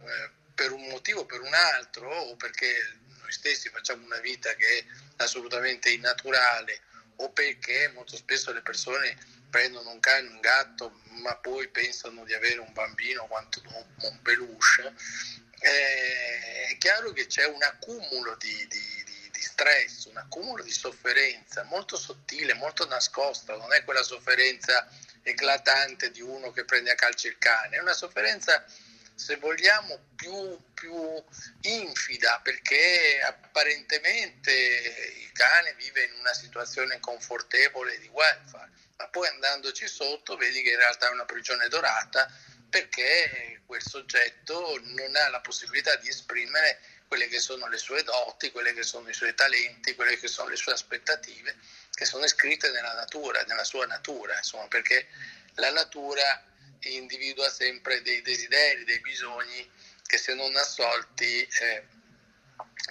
eh, 0.04 0.30
per 0.54 0.72
un 0.72 0.86
motivo 0.88 1.20
o 1.20 1.26
per 1.26 1.40
un 1.40 1.54
altro, 1.54 2.08
o 2.08 2.36
perché 2.36 2.98
noi 3.20 3.32
stessi 3.32 3.68
facciamo 3.68 4.04
una 4.04 4.20
vita 4.20 4.54
che 4.54 4.78
è 4.78 4.84
assolutamente 5.16 5.90
innaturale, 5.90 6.80
o 7.16 7.30
perché 7.30 7.90
molto 7.94 8.16
spesso 8.16 8.52
le 8.52 8.62
persone 8.62 9.16
prendono 9.50 9.90
un 9.90 10.00
cane, 10.00 10.28
un 10.28 10.40
gatto, 10.40 11.00
ma 11.22 11.36
poi 11.36 11.68
pensano 11.68 12.24
di 12.24 12.32
avere 12.32 12.58
un 12.58 12.72
bambino 12.72 13.26
quanto 13.26 13.62
un 14.00 14.22
peluche, 14.22 14.94
eh, 15.60 16.66
è 16.70 16.78
chiaro 16.78 17.12
che 17.12 17.26
c'è 17.26 17.46
un 17.46 17.62
accumulo 17.62 18.34
di, 18.36 18.66
di, 18.68 19.04
di, 19.04 19.30
di, 19.30 19.40
stress, 19.40 20.06
un 20.06 20.16
accumulo 20.16 20.62
di 20.62 20.72
sofferenza 20.72 21.62
molto 21.64 21.96
sottile, 21.96 22.54
molto 22.54 22.86
nascosta, 22.86 23.54
non 23.56 23.72
è 23.72 23.84
quella 23.84 24.02
sofferenza 24.02 24.88
eclatante 25.22 26.10
di 26.10 26.20
uno 26.20 26.50
che 26.50 26.64
prende 26.64 26.90
a 26.90 26.94
calcio 26.94 27.28
il 27.28 27.38
cane, 27.38 27.76
è 27.76 27.80
una 27.80 27.92
sofferenza 27.92 28.64
se 29.14 29.36
vogliamo 29.36 30.06
più, 30.16 30.58
più 30.74 31.22
infida 31.62 32.40
perché 32.42 33.20
apparentemente 33.22 34.50
il 35.20 35.30
cane 35.32 35.74
vive 35.74 36.04
in 36.04 36.14
una 36.18 36.32
situazione 36.32 36.98
confortevole 36.98 37.98
di 37.98 38.08
welfare 38.08 38.70
ma 38.96 39.08
poi 39.08 39.28
andandoci 39.28 39.86
sotto 39.86 40.36
vedi 40.36 40.62
che 40.62 40.70
in 40.70 40.76
realtà 40.78 41.08
è 41.08 41.12
una 41.12 41.24
prigione 41.24 41.68
dorata 41.68 42.28
perché 42.68 43.60
quel 43.66 43.82
soggetto 43.82 44.80
non 44.82 45.14
ha 45.16 45.28
la 45.28 45.40
possibilità 45.40 45.94
di 45.96 46.08
esprimere 46.08 46.80
quelle 47.12 47.28
che 47.28 47.40
sono 47.40 47.68
le 47.68 47.76
sue 47.76 48.02
doti, 48.04 48.50
quelle 48.50 48.72
che 48.72 48.82
sono 48.82 49.06
i 49.06 49.12
suoi 49.12 49.34
talenti, 49.34 49.94
quelle 49.94 50.18
che 50.18 50.28
sono 50.28 50.48
le 50.48 50.56
sue 50.56 50.72
aspettative, 50.72 51.56
che 51.90 52.06
sono 52.06 52.24
iscritte 52.24 52.70
nella 52.70 52.94
natura, 52.94 53.42
nella 53.42 53.64
sua 53.64 53.84
natura, 53.84 54.34
insomma, 54.34 54.66
perché 54.66 55.08
la 55.56 55.70
natura 55.72 56.42
individua 56.80 57.50
sempre 57.50 58.00
dei 58.00 58.22
desideri, 58.22 58.84
dei 58.84 59.00
bisogni 59.00 59.70
che 60.06 60.16
se 60.16 60.32
non 60.32 60.56
assolti 60.56 61.46
eh, 61.60 61.84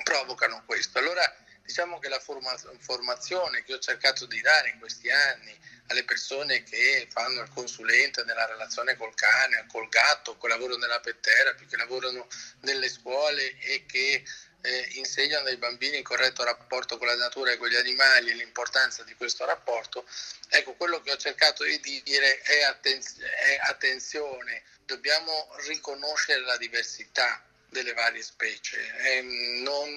provocano 0.04 0.62
questo. 0.68 1.00
Allora 1.00 1.25
diciamo 1.63 1.98
che 1.98 2.08
la 2.08 2.20
forma- 2.20 2.56
formazione 2.78 3.63
che 3.63 3.74
ho 3.74 3.80
cercato 3.80 4.28
di 4.28 4.40
dare 4.40 4.70
in 4.70 4.78
questi 4.78 5.10
anni 5.10 5.60
alle 5.91 6.03
persone 6.03 6.63
che 6.63 7.07
fanno 7.12 7.41
il 7.41 7.50
consulente 7.53 8.24
nella 8.24 8.45
relazione 8.45 8.98
col 8.98 9.13
cane, 9.13 9.65
col 9.67 9.88
gatto, 9.89 10.38
che 10.38 10.48
lavorano 10.48 10.79
nella 10.79 11.00
pet 11.00 11.19
therapy, 11.19 11.65
che 11.65 11.77
lavorano 11.77 12.27
nelle 12.62 12.89
scuole 12.89 13.57
e 13.60 13.86
che 13.86 14.24
eh, 14.62 14.88
insegnano 14.93 15.48
ai 15.48 15.57
bambini 15.57 15.98
il 15.98 16.03
corretto 16.03 16.43
rapporto 16.43 16.98
con 16.98 17.07
la 17.07 17.15
natura 17.15 17.51
e 17.51 17.57
con 17.57 17.67
gli 17.67 17.75
animali 17.75 18.29
e 18.29 18.33
l'importanza 18.33 19.03
di 19.03 19.13
questo 19.15 19.45
rapporto, 19.45 20.05
ecco 20.50 20.74
quello 20.75 21.01
che 21.01 21.12
ho 21.12 21.17
cercato 21.17 21.63
di 21.63 22.01
dire 22.03 22.41
è, 22.41 22.62
attenz- 22.63 23.19
è 23.19 23.60
attenzione, 23.63 24.63
dobbiamo 24.86 25.50
riconoscere 25.65 26.41
la 26.41 26.57
diversità 26.57 27.43
delle 27.72 27.94
varie 27.94 28.22
specie, 28.22 28.78
e 28.98 29.22
non, 29.63 29.94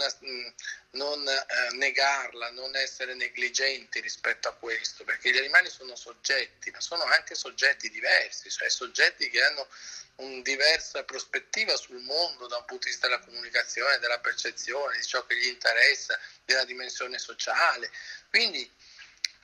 non 0.92 1.28
eh, 1.28 1.74
negarla, 1.74 2.50
non 2.50 2.74
essere 2.76 3.14
negligenti 3.14 4.00
rispetto 4.00 4.48
a 4.48 4.54
questo, 4.54 5.02
perché 5.02 5.32
gli 5.32 5.38
animali 5.38 5.68
sono 5.68 5.96
soggetti, 5.96 6.70
ma 6.70 6.80
sono 6.80 7.02
anche 7.02 7.34
soggetti 7.34 7.90
diversi, 7.90 8.48
cioè 8.48 8.70
soggetti 8.70 9.28
che 9.28 9.42
hanno 9.42 9.66
una 10.16 10.42
diversa 10.42 11.02
prospettiva 11.02 11.76
sul 11.76 12.00
mondo 12.02 12.46
da 12.46 12.58
un 12.58 12.64
punto 12.64 12.84
di 12.84 12.90
vista 12.90 13.08
della 13.08 13.18
comunicazione, 13.18 13.98
della 13.98 14.20
percezione, 14.20 14.96
di 14.96 15.04
ciò 15.04 15.26
che 15.26 15.36
gli 15.36 15.48
interessa, 15.48 16.16
della 16.44 16.64
dimensione 16.64 17.18
sociale. 17.18 17.90
Quindi 18.30 18.70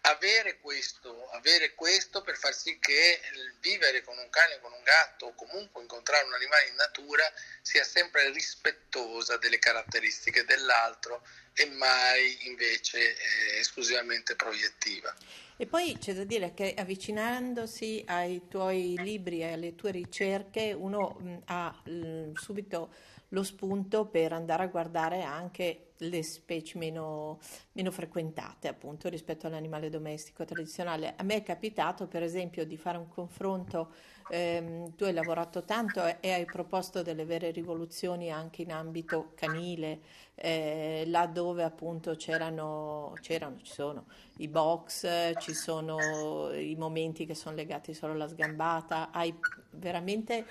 avere 0.02 0.58
questo, 0.60 1.28
avere 1.30 1.74
questo 1.74 2.22
per 2.22 2.36
far 2.36 2.54
sì 2.54 2.78
che 2.78 3.20
vivere 3.60 4.02
con 4.02 4.16
un 4.16 4.30
cane, 4.30 4.58
con 4.60 4.72
un 4.72 4.82
gatto 4.82 5.26
o 5.26 5.34
comunque 5.34 5.82
incontrare 5.82 6.24
un 6.24 6.34
animale 6.34 6.68
in 6.68 6.74
natura 6.76 7.24
sia 7.60 7.84
sempre 7.84 8.30
rispettosa 8.30 9.36
delle 9.36 9.58
caratteristiche 9.58 10.44
dell'altro 10.44 11.22
e 11.52 11.66
mai 11.66 12.46
invece 12.46 12.98
eh, 12.98 13.58
esclusivamente 13.58 14.36
proiettiva. 14.36 15.14
E 15.56 15.66
poi 15.66 15.98
c'è 15.98 16.14
da 16.14 16.24
dire 16.24 16.54
che 16.54 16.72
avvicinandosi 16.74 18.04
ai 18.06 18.48
tuoi 18.48 18.94
libri 18.96 19.40
e 19.40 19.52
alle 19.52 19.74
tue 19.74 19.90
ricerche 19.90 20.72
uno 20.72 21.18
mh, 21.18 21.38
ha 21.46 21.82
mh, 21.84 22.32
subito 22.32 22.94
lo 23.28 23.42
spunto 23.42 24.06
per 24.06 24.32
andare 24.32 24.62
a 24.62 24.66
guardare 24.66 25.22
anche 25.22 25.89
le 26.00 26.22
specie 26.22 26.78
meno, 26.78 27.38
meno, 27.72 27.90
frequentate 27.90 28.68
appunto 28.68 29.08
rispetto 29.08 29.46
all'animale 29.46 29.88
domestico 29.88 30.44
tradizionale. 30.44 31.14
A 31.16 31.22
me 31.22 31.36
è 31.36 31.42
capitato 31.42 32.06
per 32.06 32.22
esempio 32.22 32.64
di 32.64 32.76
fare 32.76 32.98
un 32.98 33.08
confronto, 33.08 33.92
ehm, 34.28 34.94
tu 34.94 35.04
hai 35.04 35.12
lavorato 35.12 35.64
tanto 35.64 36.02
e, 36.20 36.32
hai 36.32 36.46
proposto 36.46 37.02
delle 37.02 37.24
vere 37.24 37.50
rivoluzioni 37.50 38.30
anche 38.30 38.62
in 38.62 38.72
ambito 38.72 39.32
canile, 39.34 40.00
eh, 40.34 41.04
là 41.06 41.26
dove 41.26 41.62
appunto 41.62 42.14
c'erano, 42.16 43.18
c'erano, 43.20 43.58
ci 43.62 43.72
sono 43.72 44.06
i 44.38 44.48
box, 44.48 45.36
ci 45.38 45.54
sono 45.54 46.50
i 46.52 46.74
momenti 46.76 47.26
che 47.26 47.34
sono 47.34 47.54
legati 47.56 47.92
solo 47.92 48.12
alla 48.12 48.28
sgambata, 48.28 49.10
hai 49.10 49.34
veramente 49.72 50.46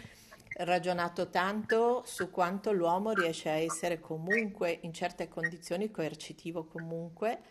ragionato 0.60 1.30
tanto 1.30 2.04
su 2.06 2.30
quanto 2.30 2.72
l'uomo 2.72 3.12
riesce 3.12 3.50
a 3.50 3.54
essere 3.54 4.00
comunque 4.00 4.80
in 4.82 4.94
certe 4.94 5.28
condizioni 5.28 5.92
coercitivo 5.92 6.66
comunque. 6.66 7.42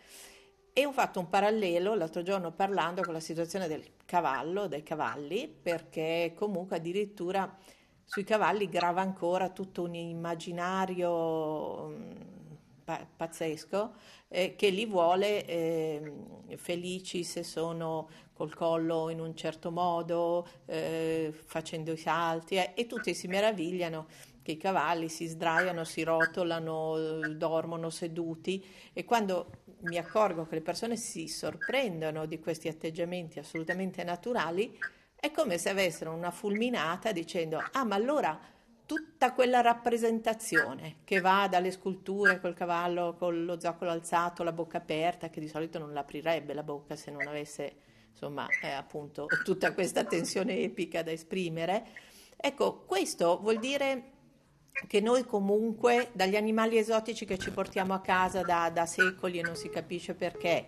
E 0.71 0.85
ho 0.85 0.91
fatto 0.91 1.19
un 1.19 1.29
parallelo 1.29 1.95
l'altro 1.95 2.21
giorno 2.21 2.51
parlando 2.51 3.01
con 3.01 3.13
la 3.13 3.19
situazione 3.19 3.67
del 3.67 3.83
cavallo, 4.05 4.67
dei 4.67 4.83
cavalli, 4.83 5.47
perché 5.47 6.33
comunque 6.35 6.77
addirittura 6.77 7.57
sui 8.05 8.23
cavalli 8.23 8.69
grava 8.69 9.01
ancora 9.01 9.49
tutto 9.49 9.83
un 9.83 9.95
immaginario 9.95 11.07
mm, 12.89 13.03
pazzesco 13.15 13.93
eh, 14.27 14.55
che 14.55 14.69
li 14.69 14.85
vuole 14.85 15.45
eh, 15.45 16.11
felici 16.55 17.23
se 17.23 17.43
sono 17.43 18.09
col 18.33 18.53
collo 18.53 19.09
in 19.09 19.19
un 19.19 19.35
certo 19.35 19.69
modo, 19.71 20.47
eh, 20.65 21.33
facendo 21.33 21.91
i 21.91 21.97
salti 21.97 22.55
eh, 22.55 22.71
e 22.75 22.85
tutti 22.87 23.13
si 23.13 23.27
meravigliano 23.27 24.07
che 24.41 24.53
i 24.53 24.57
cavalli 24.57 25.09
si 25.09 25.27
sdraiano, 25.27 25.83
si 25.83 26.03
rotolano, 26.03 27.33
dormono 27.35 27.89
seduti 27.89 28.65
e 28.93 29.03
quando 29.03 29.51
mi 29.81 29.97
accorgo 29.97 30.45
che 30.47 30.55
le 30.55 30.61
persone 30.61 30.95
si 30.95 31.27
sorprendono 31.27 32.25
di 32.25 32.39
questi 32.39 32.67
atteggiamenti 32.67 33.39
assolutamente 33.39 34.03
naturali, 34.03 34.77
è 35.15 35.31
come 35.31 35.57
se 35.57 35.69
avessero 35.69 36.13
una 36.13 36.31
fulminata 36.31 37.11
dicendo 37.11 37.69
ah 37.71 37.83
ma 37.83 37.95
allora 37.95 38.39
tutta 38.89 39.33
quella 39.33 39.61
rappresentazione 39.61 40.95
che 41.03 41.19
va 41.19 41.47
dalle 41.47 41.69
sculture 41.69 42.39
col 42.39 42.55
cavallo 42.55 43.13
con 43.19 43.45
lo 43.45 43.59
zoccolo 43.59 43.91
alzato, 43.91 44.41
la 44.41 44.51
bocca 44.51 44.79
aperta, 44.79 45.29
che 45.29 45.39
di 45.39 45.47
solito 45.47 45.77
non 45.77 45.93
l'aprirebbe 45.93 46.55
la 46.55 46.63
bocca 46.63 46.95
se 46.95 47.11
non 47.11 47.27
avesse 47.27 47.75
insomma 48.09 48.47
eh, 48.63 48.71
appunto 48.71 49.27
tutta 49.45 49.75
questa 49.75 50.05
tensione 50.05 50.57
epica 50.57 51.03
da 51.03 51.11
esprimere. 51.11 51.85
Ecco, 52.35 52.79
questo 52.87 53.37
vuol 53.39 53.59
dire 53.59 54.13
che 54.87 55.01
noi 55.01 55.23
comunque 55.23 56.09
dagli 56.13 56.35
animali 56.35 56.79
esotici 56.79 57.25
che 57.25 57.37
ci 57.37 57.51
portiamo 57.51 57.93
a 57.93 58.01
casa 58.01 58.41
da, 58.41 58.71
da 58.71 58.87
secoli 58.87 59.37
e 59.37 59.43
non 59.43 59.55
si 59.55 59.69
capisce 59.69 60.15
perché, 60.15 60.65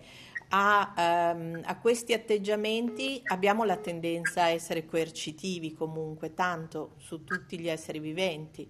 a, 0.54 1.32
um, 1.34 1.62
a, 1.64 1.78
questi 1.78 2.12
atteggiamenti 2.12 3.22
abbiamo 3.26 3.64
la 3.64 3.76
tendenza 3.76 4.44
a 4.44 4.48
essere 4.48 4.84
coercitivi 4.84 5.74
comunque, 5.74 6.34
tanto 6.34 6.96
su 6.98 7.24
tutti 7.24 7.58
gli 7.58 7.68
esseri 7.68 7.98
viventi. 7.98 8.68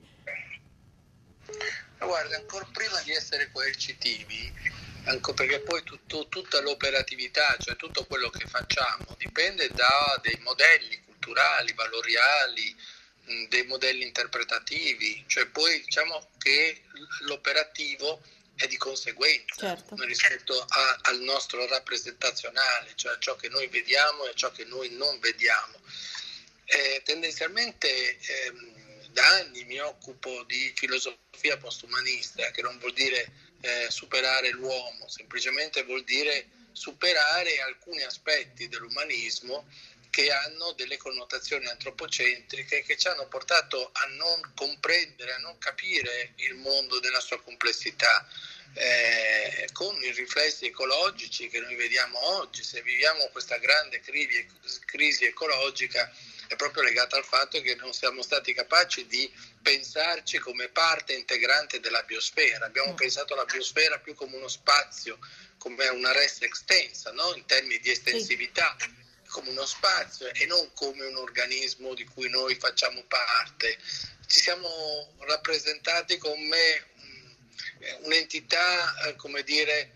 Guarda, 1.99 2.37
ancora 2.37 2.67
prima 2.73 3.01
di 3.03 3.13
essere 3.13 3.51
coercitivi, 3.53 4.53
perché 5.35 5.61
poi 5.61 5.83
tutto, 5.83 6.29
tutta 6.29 6.61
l'operatività, 6.61 7.57
cioè 7.59 7.75
tutto 7.77 8.05
quello 8.07 8.31
che 8.31 8.47
facciamo, 8.47 9.17
dipende 9.19 9.69
da 9.69 10.19
dei 10.23 10.39
modelli 10.43 11.01
culturali, 11.05 11.73
valoriali, 11.75 12.77
dei 13.49 13.65
modelli 13.67 14.05
interpretativi, 14.05 15.25
cioè 15.27 15.47
poi 15.47 15.81
diciamo 15.83 16.29
che 16.39 16.83
l'operativo 17.23 18.21
è 18.63 18.69
di 18.69 18.77
conseguenza 18.77 19.57
certo. 19.59 19.97
rispetto 20.05 20.55
a, 20.57 20.99
al 21.03 21.21
nostro 21.21 21.67
rappresentazionale, 21.67 22.93
cioè 22.95 23.15
a 23.15 23.19
ciò 23.19 23.35
che 23.35 23.49
noi 23.49 23.67
vediamo 23.67 24.25
e 24.25 24.31
a 24.31 24.35
ciò 24.35 24.53
che 24.53 24.65
noi 24.65 24.91
non 24.91 25.19
vediamo. 25.19 25.81
Eh, 26.65 27.03
tendenzialmente 27.05 27.89
eh, 27.89 28.53
da 29.11 29.27
anni 29.39 29.65
mi 29.65 29.81
occupo 29.81 30.45
di 30.45 30.73
filosofia 30.77 31.57
postumanista, 31.59 32.51
che 32.53 32.63
non 32.63 32.79
vuol 32.79 32.93
dire 32.93 33.33
eh, 33.61 33.91
superare 33.91 34.51
l'uomo, 34.51 35.09
semplicemente 35.09 35.83
vuol 35.83 36.05
dire 36.05 36.49
superare 36.73 37.61
alcuni 37.61 38.03
aspetti 38.03 38.69
dell'umanismo 38.69 39.67
che 40.13 40.31
hanno 40.31 40.73
delle 40.73 40.99
connotazioni 40.99 41.67
antropocentriche 41.67 42.83
che 42.83 42.99
ci 42.99 43.09
hanno 43.09 43.27
portato 43.29 43.91
a 43.95 44.05
non 44.09 44.53
comprendere, 44.55 45.33
a 45.33 45.39
non 45.39 45.57
capire 45.57 46.35
il 46.37 46.55
mondo 46.57 47.01
della 47.01 47.21
sua 47.21 47.41
complessità. 47.41 48.29
Eh, 48.75 49.69
con 49.73 49.95
i 50.03 50.11
riflessi 50.13 50.67
ecologici 50.67 51.49
che 51.49 51.61
noi 51.61 51.75
vediamo 51.75 52.19
oggi, 52.39 52.63
se 52.63 52.81
viviamo 52.83 53.29
questa 53.31 53.59
grande 53.59 54.01
crisi, 54.01 54.47
crisi 54.87 55.27
ecologica 55.27 56.11
è 56.53 56.57
proprio 56.57 56.83
legata 56.83 57.17
al 57.17 57.25
fatto 57.25 57.61
che 57.61 57.75
non 57.77 57.93
siamo 57.95 58.23
stati 58.23 58.53
capaci 58.53 59.07
di 59.07 59.31
pensarci 59.63 60.39
come 60.39 60.69
parte 60.69 61.15
integrante 61.15 61.81
della 61.81 62.03
biosfera. 62.03 62.67
Abbiamo 62.67 62.93
mm. 62.93 62.97
pensato 62.97 63.33
alla 63.33 63.47
biosfera 63.47 63.99
più 63.99 64.15
come 64.15 64.37
uno 64.37 64.49
spazio, 64.49 65.19
come 65.57 65.89
una 65.89 66.13
res 66.13 66.43
extensa, 66.43 67.11
no? 67.13 67.35
in 67.35 67.47
termini 67.47 67.79
di 67.81 67.91
estensività. 67.91 68.77
Come 69.29 69.49
uno 69.49 69.65
spazio 69.65 70.31
e 70.31 70.45
non 70.45 70.73
come 70.75 71.07
un 71.07 71.17
organismo 71.17 71.95
di 71.95 72.05
cui 72.05 72.29
noi 72.29 72.55
facciamo 72.57 73.03
parte. 73.09 73.79
Ci 74.27 74.41
siamo 74.41 75.15
rappresentati 75.21 76.19
come 76.19 76.91
un'entità, 78.03 79.07
eh, 79.07 79.17
come 79.17 79.43
dire, 79.43 79.93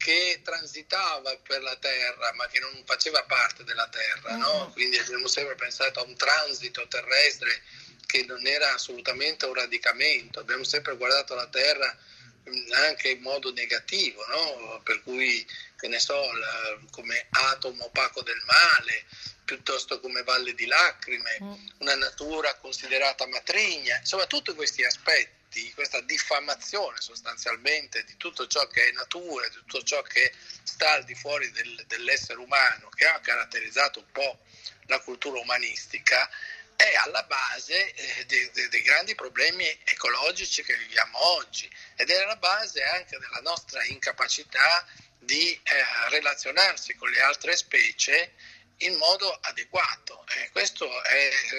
che 0.00 0.40
transitava 0.42 1.36
per 1.46 1.62
la 1.62 1.76
Terra 1.76 2.32
ma 2.32 2.46
che 2.46 2.58
non 2.58 2.72
faceva 2.86 3.22
parte 3.24 3.64
della 3.64 3.86
Terra, 3.88 4.34
no? 4.36 4.68
Mm. 4.68 4.72
quindi 4.72 4.98
abbiamo 4.98 5.26
sempre 5.26 5.54
pensato 5.56 6.00
a 6.00 6.04
un 6.04 6.16
transito 6.16 6.88
terrestre 6.88 7.62
che 8.06 8.24
non 8.24 8.44
era 8.46 8.72
assolutamente 8.72 9.44
un 9.44 9.54
radicamento, 9.54 10.40
abbiamo 10.40 10.64
sempre 10.64 10.96
guardato 10.96 11.34
la 11.34 11.46
Terra 11.48 11.94
mm, 12.48 12.72
anche 12.72 13.10
in 13.10 13.20
modo 13.20 13.52
negativo, 13.52 14.24
no? 14.26 14.80
per 14.82 15.02
cui 15.02 15.46
che 15.76 15.88
ne 15.88 16.00
so, 16.00 16.14
la, 16.14 16.78
come 16.90 17.26
atomo 17.28 17.84
opaco 17.84 18.22
del 18.22 18.42
male, 18.46 19.04
piuttosto 19.44 20.00
come 20.00 20.22
valle 20.22 20.54
di 20.54 20.64
lacrime, 20.64 21.38
mm. 21.42 21.52
una 21.78 21.94
natura 21.94 22.54
considerata 22.56 23.26
matrigna, 23.26 23.98
insomma 23.98 24.26
tutti 24.26 24.54
questi 24.54 24.82
aspetti, 24.82 25.39
questa 25.74 26.00
diffamazione 26.02 27.00
sostanzialmente 27.00 28.04
di 28.04 28.16
tutto 28.16 28.46
ciò 28.46 28.66
che 28.68 28.88
è 28.88 28.92
natura, 28.92 29.48
di 29.48 29.54
tutto 29.54 29.82
ciò 29.82 30.00
che 30.02 30.32
sta 30.62 30.92
al 30.92 31.04
di 31.04 31.14
fuori 31.14 31.50
del, 31.50 31.84
dell'essere 31.86 32.38
umano, 32.38 32.88
che 32.90 33.06
ha 33.06 33.18
caratterizzato 33.18 33.98
un 33.98 34.12
po' 34.12 34.38
la 34.86 35.00
cultura 35.00 35.40
umanistica, 35.40 36.28
è 36.76 36.94
alla 36.94 37.24
base 37.24 37.92
eh, 37.92 38.24
dei, 38.26 38.50
dei, 38.52 38.68
dei, 38.68 38.82
grandi 38.82 39.14
problemi 39.14 39.66
ecologici 39.84 40.62
che 40.62 40.76
viviamo 40.76 41.18
oggi 41.36 41.70
ed 41.96 42.08
è 42.10 42.22
alla 42.22 42.36
base 42.36 42.82
anche 42.82 43.18
della 43.18 43.40
nostra 43.42 43.84
incapacità 43.84 44.86
di 45.18 45.52
eh, 45.52 45.84
relazionarsi 46.08 46.94
con 46.94 47.10
le 47.10 47.20
altre 47.20 47.56
specie 47.56 48.32
in 48.78 48.96
modo 48.96 49.30
adeguato. 49.42 50.24
Eh, 50.28 50.50
questi 50.50 50.86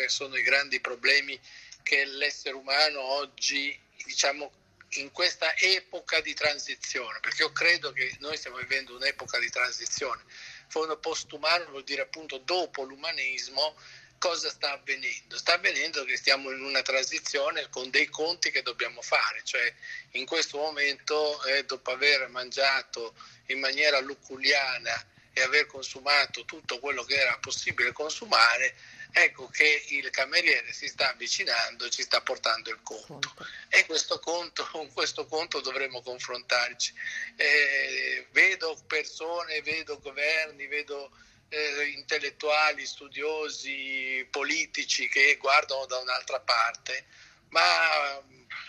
sono 0.08 0.36
i 0.38 0.42
grandi 0.42 0.80
problemi 0.80 1.40
che 1.84 2.06
l'essere 2.06 2.56
umano 2.56 3.02
oggi, 3.02 3.78
diciamo, 4.06 4.52
in 4.96 5.12
questa 5.12 5.56
epoca 5.58 6.20
di 6.20 6.34
transizione, 6.34 7.20
perché 7.22 7.44
io 7.44 7.52
credo 7.52 7.92
che 7.94 8.16
noi 8.20 8.36
stiamo 8.36 8.58
vivendo 8.58 8.96
un'epoca 8.96 9.40
di 9.40 9.50
transizione. 9.50 10.24
Fondo 10.68 10.98
postumano 10.98 11.66
vuol 11.70 11.84
dire 11.84 12.02
appunto 12.02 12.38
dopo 12.40 12.84
l'umanesimo 12.84 13.76
cosa 14.22 14.50
sta 14.50 14.74
avvenendo? 14.74 15.38
Sta 15.38 15.54
avvenendo 15.54 16.04
che 16.04 16.16
stiamo 16.16 16.52
in 16.52 16.62
una 16.62 16.84
transizione 16.84 17.70
con 17.70 17.90
dei 17.90 18.08
conti 18.08 18.52
che 18.52 18.62
dobbiamo 18.62 19.02
fare, 19.02 19.42
cioè 19.44 19.74
in 20.12 20.26
questo 20.26 20.58
momento 20.58 21.44
eh, 21.46 21.66
dopo 21.66 21.92
aver 21.92 22.28
mangiato 22.30 23.16
in 23.48 23.60
maniera 23.60 24.00
luculiana 24.00 24.94
e 25.34 25.42
aver 25.42 25.66
consumato 25.66 26.46
tutto 26.46 26.78
quello 26.80 27.04
che 27.04 27.16
era 27.16 27.38
possibile 27.40 27.94
consumare, 27.94 28.76
ecco 29.12 29.48
che 29.48 29.86
il 29.90 30.10
cameriere 30.10 30.72
si 30.74 30.88
sta 30.88 31.10
avvicinando 31.10 31.86
e 31.86 31.90
ci 31.90 32.02
sta 32.02 32.22
portando 32.22 32.70
il 32.70 32.80
conto. 32.82 33.34
E 33.70 33.86
questo 33.86 34.20
conto, 34.20 34.68
con 34.72 34.92
questo 34.94 35.26
conto 35.26 35.60
dovremo 35.62 36.02
confrontarci. 36.02 36.94
Eh, 37.36 38.28
vedo 38.32 38.82
persone, 38.88 39.62
vedo 39.62 40.00
governi, 40.00 40.68
vedo 40.68 41.12
eh, 41.50 41.88
intellettuali, 41.96 42.86
studiosi, 42.86 44.26
politici 44.30 45.10
che 45.10 45.36
guardano 45.38 45.86
da 45.86 45.98
un'altra 45.98 46.40
parte, 46.40 47.06
ma 47.50 48.24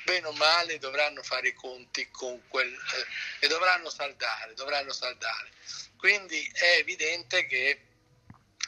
bene 0.04 0.26
o 0.26 0.32
male 0.32 0.78
dovranno 0.78 1.22
fare 1.22 1.48
i 1.48 1.54
conti 1.54 2.10
con 2.10 2.40
quel 2.48 2.72
eh, 2.72 3.44
e 3.44 3.48
dovranno 3.48 3.88
saldare, 3.88 4.54
dovranno 4.54 4.92
saldare. 4.92 5.50
Quindi 5.96 6.50
è 6.54 6.78
evidente 6.78 7.46
che 7.46 7.80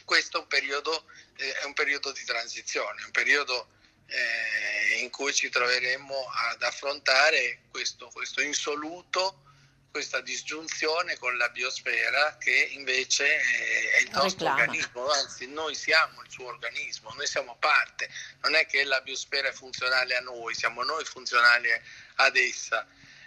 questo 0.04 0.38
è 0.38 0.40
un 0.40 0.46
periodo, 0.46 1.04
è 1.36 1.64
un 1.64 1.72
periodo 1.72 2.12
di 2.12 2.24
transizione, 2.24 3.04
un 3.04 3.10
periodo 3.10 3.68
eh, 4.06 5.00
in 5.00 5.10
cui 5.10 5.32
ci 5.32 5.48
troveremo 5.48 6.28
ad 6.50 6.62
affrontare 6.62 7.60
questo, 7.70 8.10
questo 8.12 8.40
insoluto 8.40 9.44
questa 9.94 10.20
disgiunzione 10.22 11.16
con 11.18 11.36
la 11.36 11.48
biosfera 11.50 12.36
che 12.38 12.70
invece 12.72 13.24
è 13.26 14.00
il 14.00 14.10
nostro 14.10 14.48
Reclama. 14.48 14.62
organismo, 14.62 15.08
anzi 15.08 15.46
noi 15.46 15.76
siamo 15.76 16.20
il 16.22 16.30
suo 16.32 16.46
organismo, 16.46 17.12
noi 17.14 17.28
siamo 17.28 17.56
parte, 17.60 18.10
non 18.40 18.56
è 18.56 18.66
che 18.66 18.82
la 18.82 19.00
biosfera 19.02 19.50
è 19.50 19.52
funzionale 19.52 20.16
a 20.16 20.20
noi, 20.20 20.52
siamo 20.56 20.82
noi 20.82 21.04
funzionali 21.04 21.68
ad 22.16 22.36
essa 22.36 22.84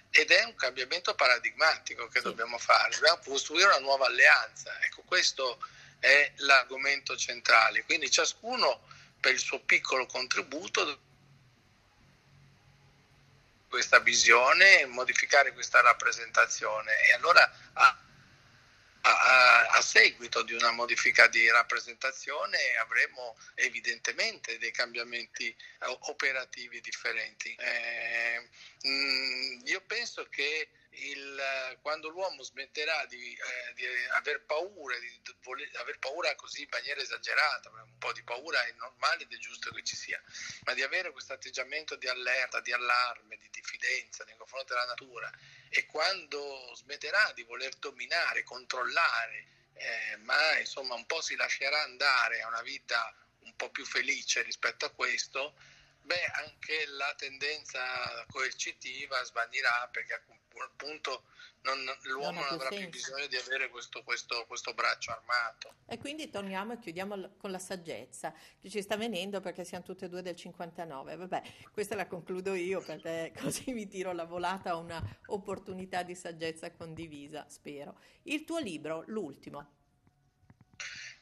ed 0.09 0.29
è 0.29 0.43
un 0.43 0.55
cambiamento 0.55 1.15
paradigmatico 1.15 2.09
che 2.09 2.19
sì. 2.19 2.25
dobbiamo 2.25 2.57
fare, 2.57 2.95
dobbiamo 2.95 3.21
costruire 3.23 3.67
una 3.67 3.79
nuova 3.79 4.07
alleanza, 4.07 4.77
ecco 4.81 5.03
questo 5.03 5.59
è 5.99 6.31
l'argomento 6.37 7.15
centrale, 7.17 7.83
quindi 7.83 8.09
ciascuno 8.09 8.81
per 9.19 9.33
il 9.33 9.39
suo 9.39 9.59
piccolo 9.61 10.05
contributo 10.05 11.01
questa 13.69 13.99
visione, 13.99 14.85
modificare 14.85 15.53
questa 15.53 15.81
rappresentazione 15.81 16.91
e 17.07 17.13
allora 17.13 17.51
ah, 17.73 17.97
a 19.07 19.81
seguito 19.81 20.41
di 20.43 20.53
una 20.53 20.71
modifica 20.71 21.27
di 21.27 21.49
rappresentazione 21.49 22.57
avremo 22.79 23.37
evidentemente 23.55 24.57
dei 24.57 24.71
cambiamenti 24.71 25.47
eh, 25.47 25.97
operativi 26.09 26.81
differenti. 26.81 27.55
Eh, 27.55 28.49
mh, 28.81 28.89
mm, 28.89 29.59
io 29.65 29.81
penso 29.81 30.27
che 30.29 30.69
il, 30.89 31.77
quando 31.81 32.09
l'uomo 32.09 32.43
smetterà 32.43 33.05
di, 33.05 33.33
eh, 33.33 33.73
di 33.73 33.85
aver 34.11 34.43
paura, 34.45 34.97
di, 34.99 35.19
di 35.21 35.35
voler, 35.41 35.69
aver 35.75 35.99
paura 35.99 36.33
così 36.35 36.61
in 36.61 36.67
maniera 36.71 37.01
esagerata, 37.01 37.69
un 37.69 37.97
po' 37.97 38.13
di 38.13 38.23
paura 38.23 38.63
è 38.65 38.71
normale 38.73 39.23
ed 39.23 39.33
è 39.33 39.37
giusto 39.37 39.71
che 39.71 39.83
ci 39.83 39.95
sia, 39.95 40.21
ma 40.63 40.73
di 40.73 40.81
avere 40.81 41.11
questo 41.11 41.33
atteggiamento 41.33 41.95
di 41.95 42.07
allerta, 42.07 42.61
di 42.61 42.71
allarme, 42.71 43.37
di 43.37 43.49
diffidenza 43.49 44.23
nei 44.23 44.37
confronti 44.37 44.73
della 44.73 44.85
natura 44.85 45.31
e 45.69 45.85
quando 45.85 46.73
smetterà 46.75 47.31
di 47.33 47.43
voler 47.43 47.75
dominare, 47.75 48.43
controllare, 48.43 49.47
eh, 49.73 50.17
ma 50.17 50.57
insomma 50.57 50.95
un 50.95 51.05
po' 51.05 51.21
si 51.21 51.35
lascerà 51.35 51.83
andare 51.83 52.41
a 52.41 52.47
una 52.47 52.61
vita 52.61 53.13
un 53.41 53.55
po' 53.55 53.69
più 53.69 53.85
felice 53.85 54.41
rispetto 54.41 54.85
a 54.85 54.91
questo, 54.91 55.55
beh 56.01 56.25
anche 56.25 56.85
la 56.87 57.13
tendenza 57.15 58.25
coercitiva 58.29 59.23
svanirà 59.23 59.87
perché 59.91 60.13
quel 60.57 60.71
punto 60.75 61.23
non, 61.61 61.77
l'uomo 62.03 62.39
non, 62.39 62.43
non 62.43 62.53
avrà 62.53 62.69
senso. 62.69 62.77
più 62.77 62.89
bisogno 62.89 63.27
di 63.27 63.35
avere 63.35 63.69
questo, 63.69 64.03
questo, 64.03 64.45
questo, 64.47 64.73
braccio 64.73 65.11
armato. 65.11 65.75
E 65.85 65.97
quindi 65.97 66.29
torniamo 66.29 66.73
e 66.73 66.79
chiudiamo 66.79 67.35
con 67.37 67.51
la 67.51 67.59
saggezza 67.59 68.33
che 68.59 68.69
ci 68.69 68.81
sta 68.81 68.95
venendo 68.95 69.41
perché 69.41 69.63
siamo 69.63 69.83
tutte 69.83 70.05
e 70.05 70.09
due 70.09 70.21
del 70.21 70.35
59. 70.35 71.15
Vabbè, 71.15 71.41
questa 71.71 71.95
la 71.95 72.07
concludo 72.07 72.53
io 72.53 72.81
perché 72.81 73.33
così 73.37 73.73
mi 73.73 73.87
tiro 73.87 74.13
la 74.13 74.25
volata 74.25 74.71
a 74.71 74.75
una 74.75 75.01
opportunità 75.27 76.03
di 76.03 76.15
saggezza 76.15 76.71
condivisa, 76.71 77.45
spero. 77.49 77.99
Il 78.23 78.45
tuo 78.45 78.59
libro, 78.59 79.03
l'ultimo. 79.07 79.75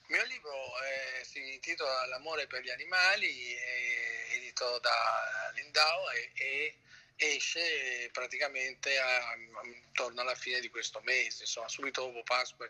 Il 0.08 0.18
mio 0.18 0.26
libro 0.26 0.52
eh, 0.52 1.24
si 1.24 1.54
intitola 1.54 2.06
L'amore 2.06 2.46
per 2.46 2.62
gli 2.62 2.70
animali, 2.70 3.54
è 3.54 4.36
edito 4.36 4.78
da 4.78 5.52
Lindau 5.56 6.10
e, 6.14 6.32
e 6.36 6.78
esce 7.18 8.10
praticamente 8.12 8.98
a, 8.98 9.36
intorno 9.64 10.22
alla 10.22 10.36
fine 10.36 10.60
di 10.60 10.70
questo 10.70 11.02
mese, 11.02 11.44
insomma 11.44 11.68
subito 11.70 12.02
dopo 12.02 12.24
Pasqua 12.24 12.70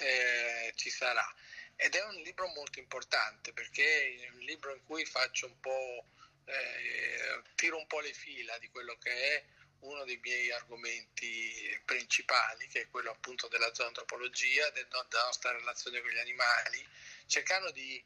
eh, 0.00 0.72
ci 0.76 0.90
sarà. 0.90 1.34
Ed 1.76 1.94
è 1.94 2.04
un 2.04 2.14
libro 2.22 2.46
molto 2.48 2.78
importante 2.78 3.52
perché 3.52 4.16
è 4.16 4.30
un 4.30 4.40
libro 4.40 4.72
in 4.74 4.84
cui 4.84 5.04
faccio 5.04 5.46
un 5.46 5.58
po', 5.60 6.06
eh, 6.44 7.42
tiro 7.56 7.78
un 7.78 7.86
po' 7.86 8.00
le 8.00 8.12
fila 8.12 8.56
di 8.58 8.68
quello 8.68 8.96
che 8.98 9.10
è 9.10 9.44
uno 9.80 10.04
dei 10.04 10.18
miei 10.22 10.50
argomenti 10.50 11.80
principali, 11.84 12.66
che 12.68 12.82
è 12.82 12.88
quello 12.88 13.10
appunto 13.10 13.48
della 13.48 13.72
zoantropologia, 13.74 14.70
della 14.70 15.06
nostra 15.10 15.52
relazione 15.52 16.00
con 16.00 16.10
gli 16.10 16.18
animali, 16.18 16.86
cercando 17.26 17.70
di 17.70 18.02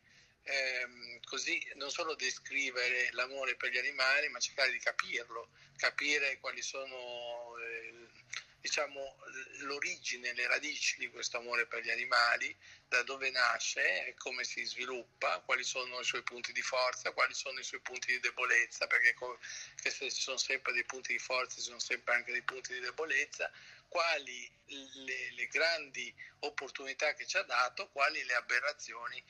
ehm, 0.48 1.20
così 1.24 1.62
non 1.74 1.90
solo 1.90 2.14
descrivere 2.14 3.10
l'amore 3.12 3.56
per 3.56 3.70
gli 3.70 3.78
animali, 3.78 4.28
ma 4.28 4.38
cercare 4.38 4.72
di 4.72 4.78
capirlo, 4.78 5.50
capire 5.76 6.38
quali 6.40 6.62
sono 6.62 7.56
eh, 7.58 8.08
diciamo, 8.60 9.16
l'origine, 9.60 10.32
le 10.34 10.46
radici 10.46 10.98
di 10.98 11.08
questo 11.10 11.38
amore 11.38 11.66
per 11.66 11.82
gli 11.82 11.90
animali, 11.90 12.54
da 12.88 13.02
dove 13.02 13.30
nasce, 13.30 14.14
come 14.18 14.44
si 14.44 14.64
sviluppa, 14.64 15.40
quali 15.44 15.62
sono 15.62 16.00
i 16.00 16.04
suoi 16.04 16.22
punti 16.22 16.52
di 16.52 16.62
forza, 16.62 17.12
quali 17.12 17.34
sono 17.34 17.58
i 17.58 17.64
suoi 17.64 17.80
punti 17.80 18.12
di 18.12 18.20
debolezza, 18.20 18.86
perché 18.86 19.14
se 19.76 20.10
ci 20.10 20.20
sono 20.20 20.38
sempre 20.38 20.72
dei 20.72 20.84
punti 20.84 21.12
di 21.12 21.18
forza, 21.18 21.56
ci 21.56 21.62
sono 21.62 21.78
sempre 21.78 22.14
anche 22.14 22.32
dei 22.32 22.42
punti 22.42 22.72
di 22.72 22.80
debolezza, 22.80 23.50
quali 23.88 24.50
le, 24.66 25.32
le, 25.34 25.46
grandi 25.48 26.14
opportunità 26.40 27.14
che 27.14 27.26
ci 27.26 27.36
ha 27.36 27.42
dato, 27.42 27.88
quali 27.88 28.22
le 28.24 28.34
aberrazioni 28.34 29.22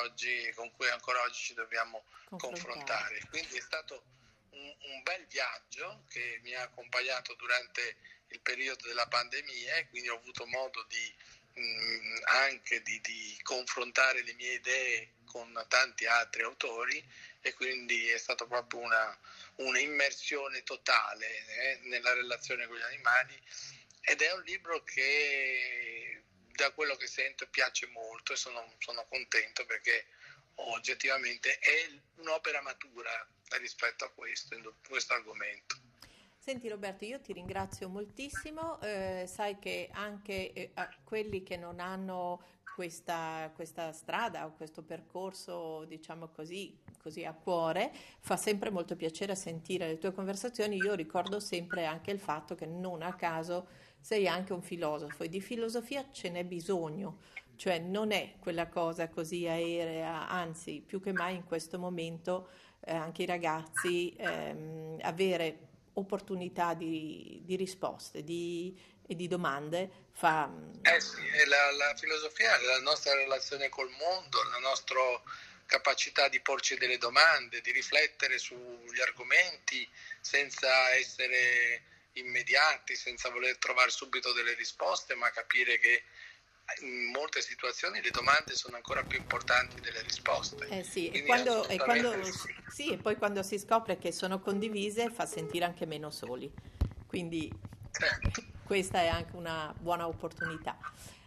oggi, 0.00 0.52
con 0.54 0.70
cui 0.72 0.88
ancora 0.88 1.20
oggi 1.22 1.40
ci 1.40 1.54
dobbiamo 1.54 2.04
confrontare. 2.38 3.20
Quindi 3.28 3.56
è 3.56 3.60
stato 3.60 4.02
un, 4.50 4.74
un, 4.80 5.02
bel 5.02 5.26
viaggio 5.26 6.04
che 6.08 6.40
mi 6.42 6.54
ha 6.54 6.62
accompagnato 6.62 7.34
durante 7.34 7.96
il 8.28 8.40
periodo 8.40 8.86
della 8.86 9.06
pandemia 9.06 9.76
e 9.76 9.88
quindi 9.88 10.08
ho 10.08 10.16
avuto 10.16 10.46
modo 10.46 10.84
di, 10.88 11.14
mh, 11.54 11.60
mm, 11.60 12.16
anche 12.24 12.82
di, 12.82 13.00
di 13.00 13.38
confrontare 13.42 14.22
le 14.22 14.32
mie 14.34 14.54
idee 14.54 15.12
con 15.26 15.64
tanti 15.68 16.06
altri 16.06 16.42
autori 16.42 17.02
e 17.40 17.54
quindi 17.54 18.08
è 18.08 18.18
stata 18.18 18.46
proprio 18.46 18.80
una, 18.80 19.18
una 19.56 19.78
immersione 19.78 20.62
totale 20.62 21.26
eh, 21.26 21.80
nella 21.84 22.12
relazione 22.12 22.66
con 22.66 22.76
gli 22.76 22.82
animali 22.82 23.42
ed 24.02 24.20
è 24.20 24.32
un 24.32 24.42
libro 24.42 24.82
che 24.82 26.22
da 26.54 26.70
quello 26.72 26.96
che 26.96 27.06
sento 27.06 27.46
piace 27.48 27.86
molto 27.88 28.32
e 28.32 28.36
sono, 28.36 28.74
sono 28.78 29.06
contento 29.08 29.64
perché 29.64 30.06
oggettivamente 30.54 31.58
è 31.58 31.90
un'opera 32.16 32.60
matura 32.60 33.10
rispetto 33.58 34.04
a 34.04 34.10
questo, 34.10 34.56
questo 34.86 35.14
argomento. 35.14 35.76
Senti 36.38 36.68
Roberto, 36.68 37.04
io 37.04 37.20
ti 37.20 37.32
ringrazio 37.32 37.88
moltissimo, 37.88 38.80
eh, 38.82 39.26
sai 39.28 39.58
che 39.60 39.88
anche 39.92 40.52
eh, 40.52 40.72
quelli 41.04 41.44
che 41.44 41.56
non 41.56 41.78
hanno 41.78 42.44
questa, 42.74 43.50
questa, 43.54 43.92
strada 43.92 44.46
o 44.46 44.52
questo 44.52 44.82
percorso, 44.82 45.84
diciamo 45.84 46.28
così, 46.28 46.76
così 46.98 47.24
a 47.24 47.32
cuore, 47.32 47.92
fa 48.18 48.36
sempre 48.36 48.70
molto 48.70 48.96
piacere 48.96 49.36
sentire 49.36 49.86
le 49.86 49.98
tue 49.98 50.12
conversazioni. 50.12 50.76
Io 50.76 50.94
ricordo 50.94 51.38
sempre 51.38 51.86
anche 51.86 52.10
il 52.10 52.18
fatto 52.18 52.56
che 52.56 52.66
non 52.66 53.02
a 53.02 53.14
caso 53.14 53.68
sei 54.02 54.26
anche 54.26 54.52
un 54.52 54.62
filosofo 54.62 55.22
e 55.22 55.28
di 55.28 55.40
filosofia 55.40 56.10
ce 56.12 56.28
n'è 56.28 56.44
bisogno, 56.44 57.20
cioè 57.56 57.78
non 57.78 58.10
è 58.10 58.34
quella 58.40 58.66
cosa 58.66 59.08
così 59.08 59.46
aerea, 59.46 60.28
anzi 60.28 60.82
più 60.84 61.00
che 61.00 61.12
mai 61.12 61.36
in 61.36 61.44
questo 61.44 61.78
momento 61.78 62.48
eh, 62.84 62.92
anche 62.92 63.22
i 63.22 63.26
ragazzi 63.26 64.14
ehm, 64.18 64.98
avere 65.02 65.68
opportunità 65.94 66.74
di, 66.74 67.42
di 67.44 67.54
risposte 67.54 68.24
di, 68.24 68.76
e 69.06 69.14
di 69.14 69.28
domande 69.28 70.08
fa... 70.10 70.50
Eh 70.82 71.00
sì, 71.00 71.20
la, 71.46 71.70
la 71.72 71.94
filosofia 71.96 72.58
è 72.58 72.62
la 72.64 72.80
nostra 72.80 73.14
relazione 73.14 73.68
col 73.68 73.90
mondo, 73.90 74.42
la 74.50 74.58
nostra 74.58 75.00
capacità 75.66 76.28
di 76.28 76.40
porci 76.40 76.76
delle 76.76 76.98
domande, 76.98 77.60
di 77.60 77.70
riflettere 77.70 78.38
sugli 78.38 79.00
argomenti 79.00 79.88
senza 80.20 80.90
essere 80.94 81.82
immediati, 82.14 82.94
senza 82.96 83.30
voler 83.30 83.58
trovare 83.58 83.90
subito 83.90 84.32
delle 84.32 84.54
risposte, 84.54 85.14
ma 85.14 85.30
capire 85.30 85.78
che 85.78 86.02
in 86.80 87.10
molte 87.12 87.42
situazioni 87.42 88.00
le 88.00 88.10
domande 88.10 88.54
sono 88.54 88.76
ancora 88.76 89.02
più 89.02 89.18
importanti 89.18 89.80
delle 89.80 90.02
risposte. 90.02 90.66
Eh 90.68 90.84
sì, 90.84 91.10
e, 91.10 91.24
quando, 91.24 91.66
e, 91.68 91.76
quando, 91.76 92.14
sì. 92.68 92.92
e 92.92 92.96
poi 92.98 93.16
quando 93.16 93.42
si 93.42 93.58
scopre 93.58 93.98
che 93.98 94.12
sono 94.12 94.40
condivise 94.40 95.10
fa 95.10 95.26
sentire 95.26 95.64
anche 95.64 95.86
meno 95.86 96.10
soli. 96.10 96.50
Quindi 97.06 97.52
certo. 97.90 98.42
questa 98.64 99.00
è 99.00 99.08
anche 99.08 99.36
una 99.36 99.74
buona 99.78 100.06
opportunità. 100.06 100.78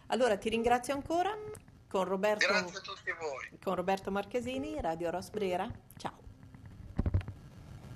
Allora 0.08 0.36
ti 0.36 0.48
ringrazio 0.48 0.94
ancora 0.94 1.36
con 1.88 2.04
Roberto. 2.04 2.46
Con 3.62 3.74
Roberto 3.74 4.10
Marchesini, 4.10 4.80
Radio 4.80 5.10
Rosbrera. 5.10 5.70
Ciao. 5.96 6.25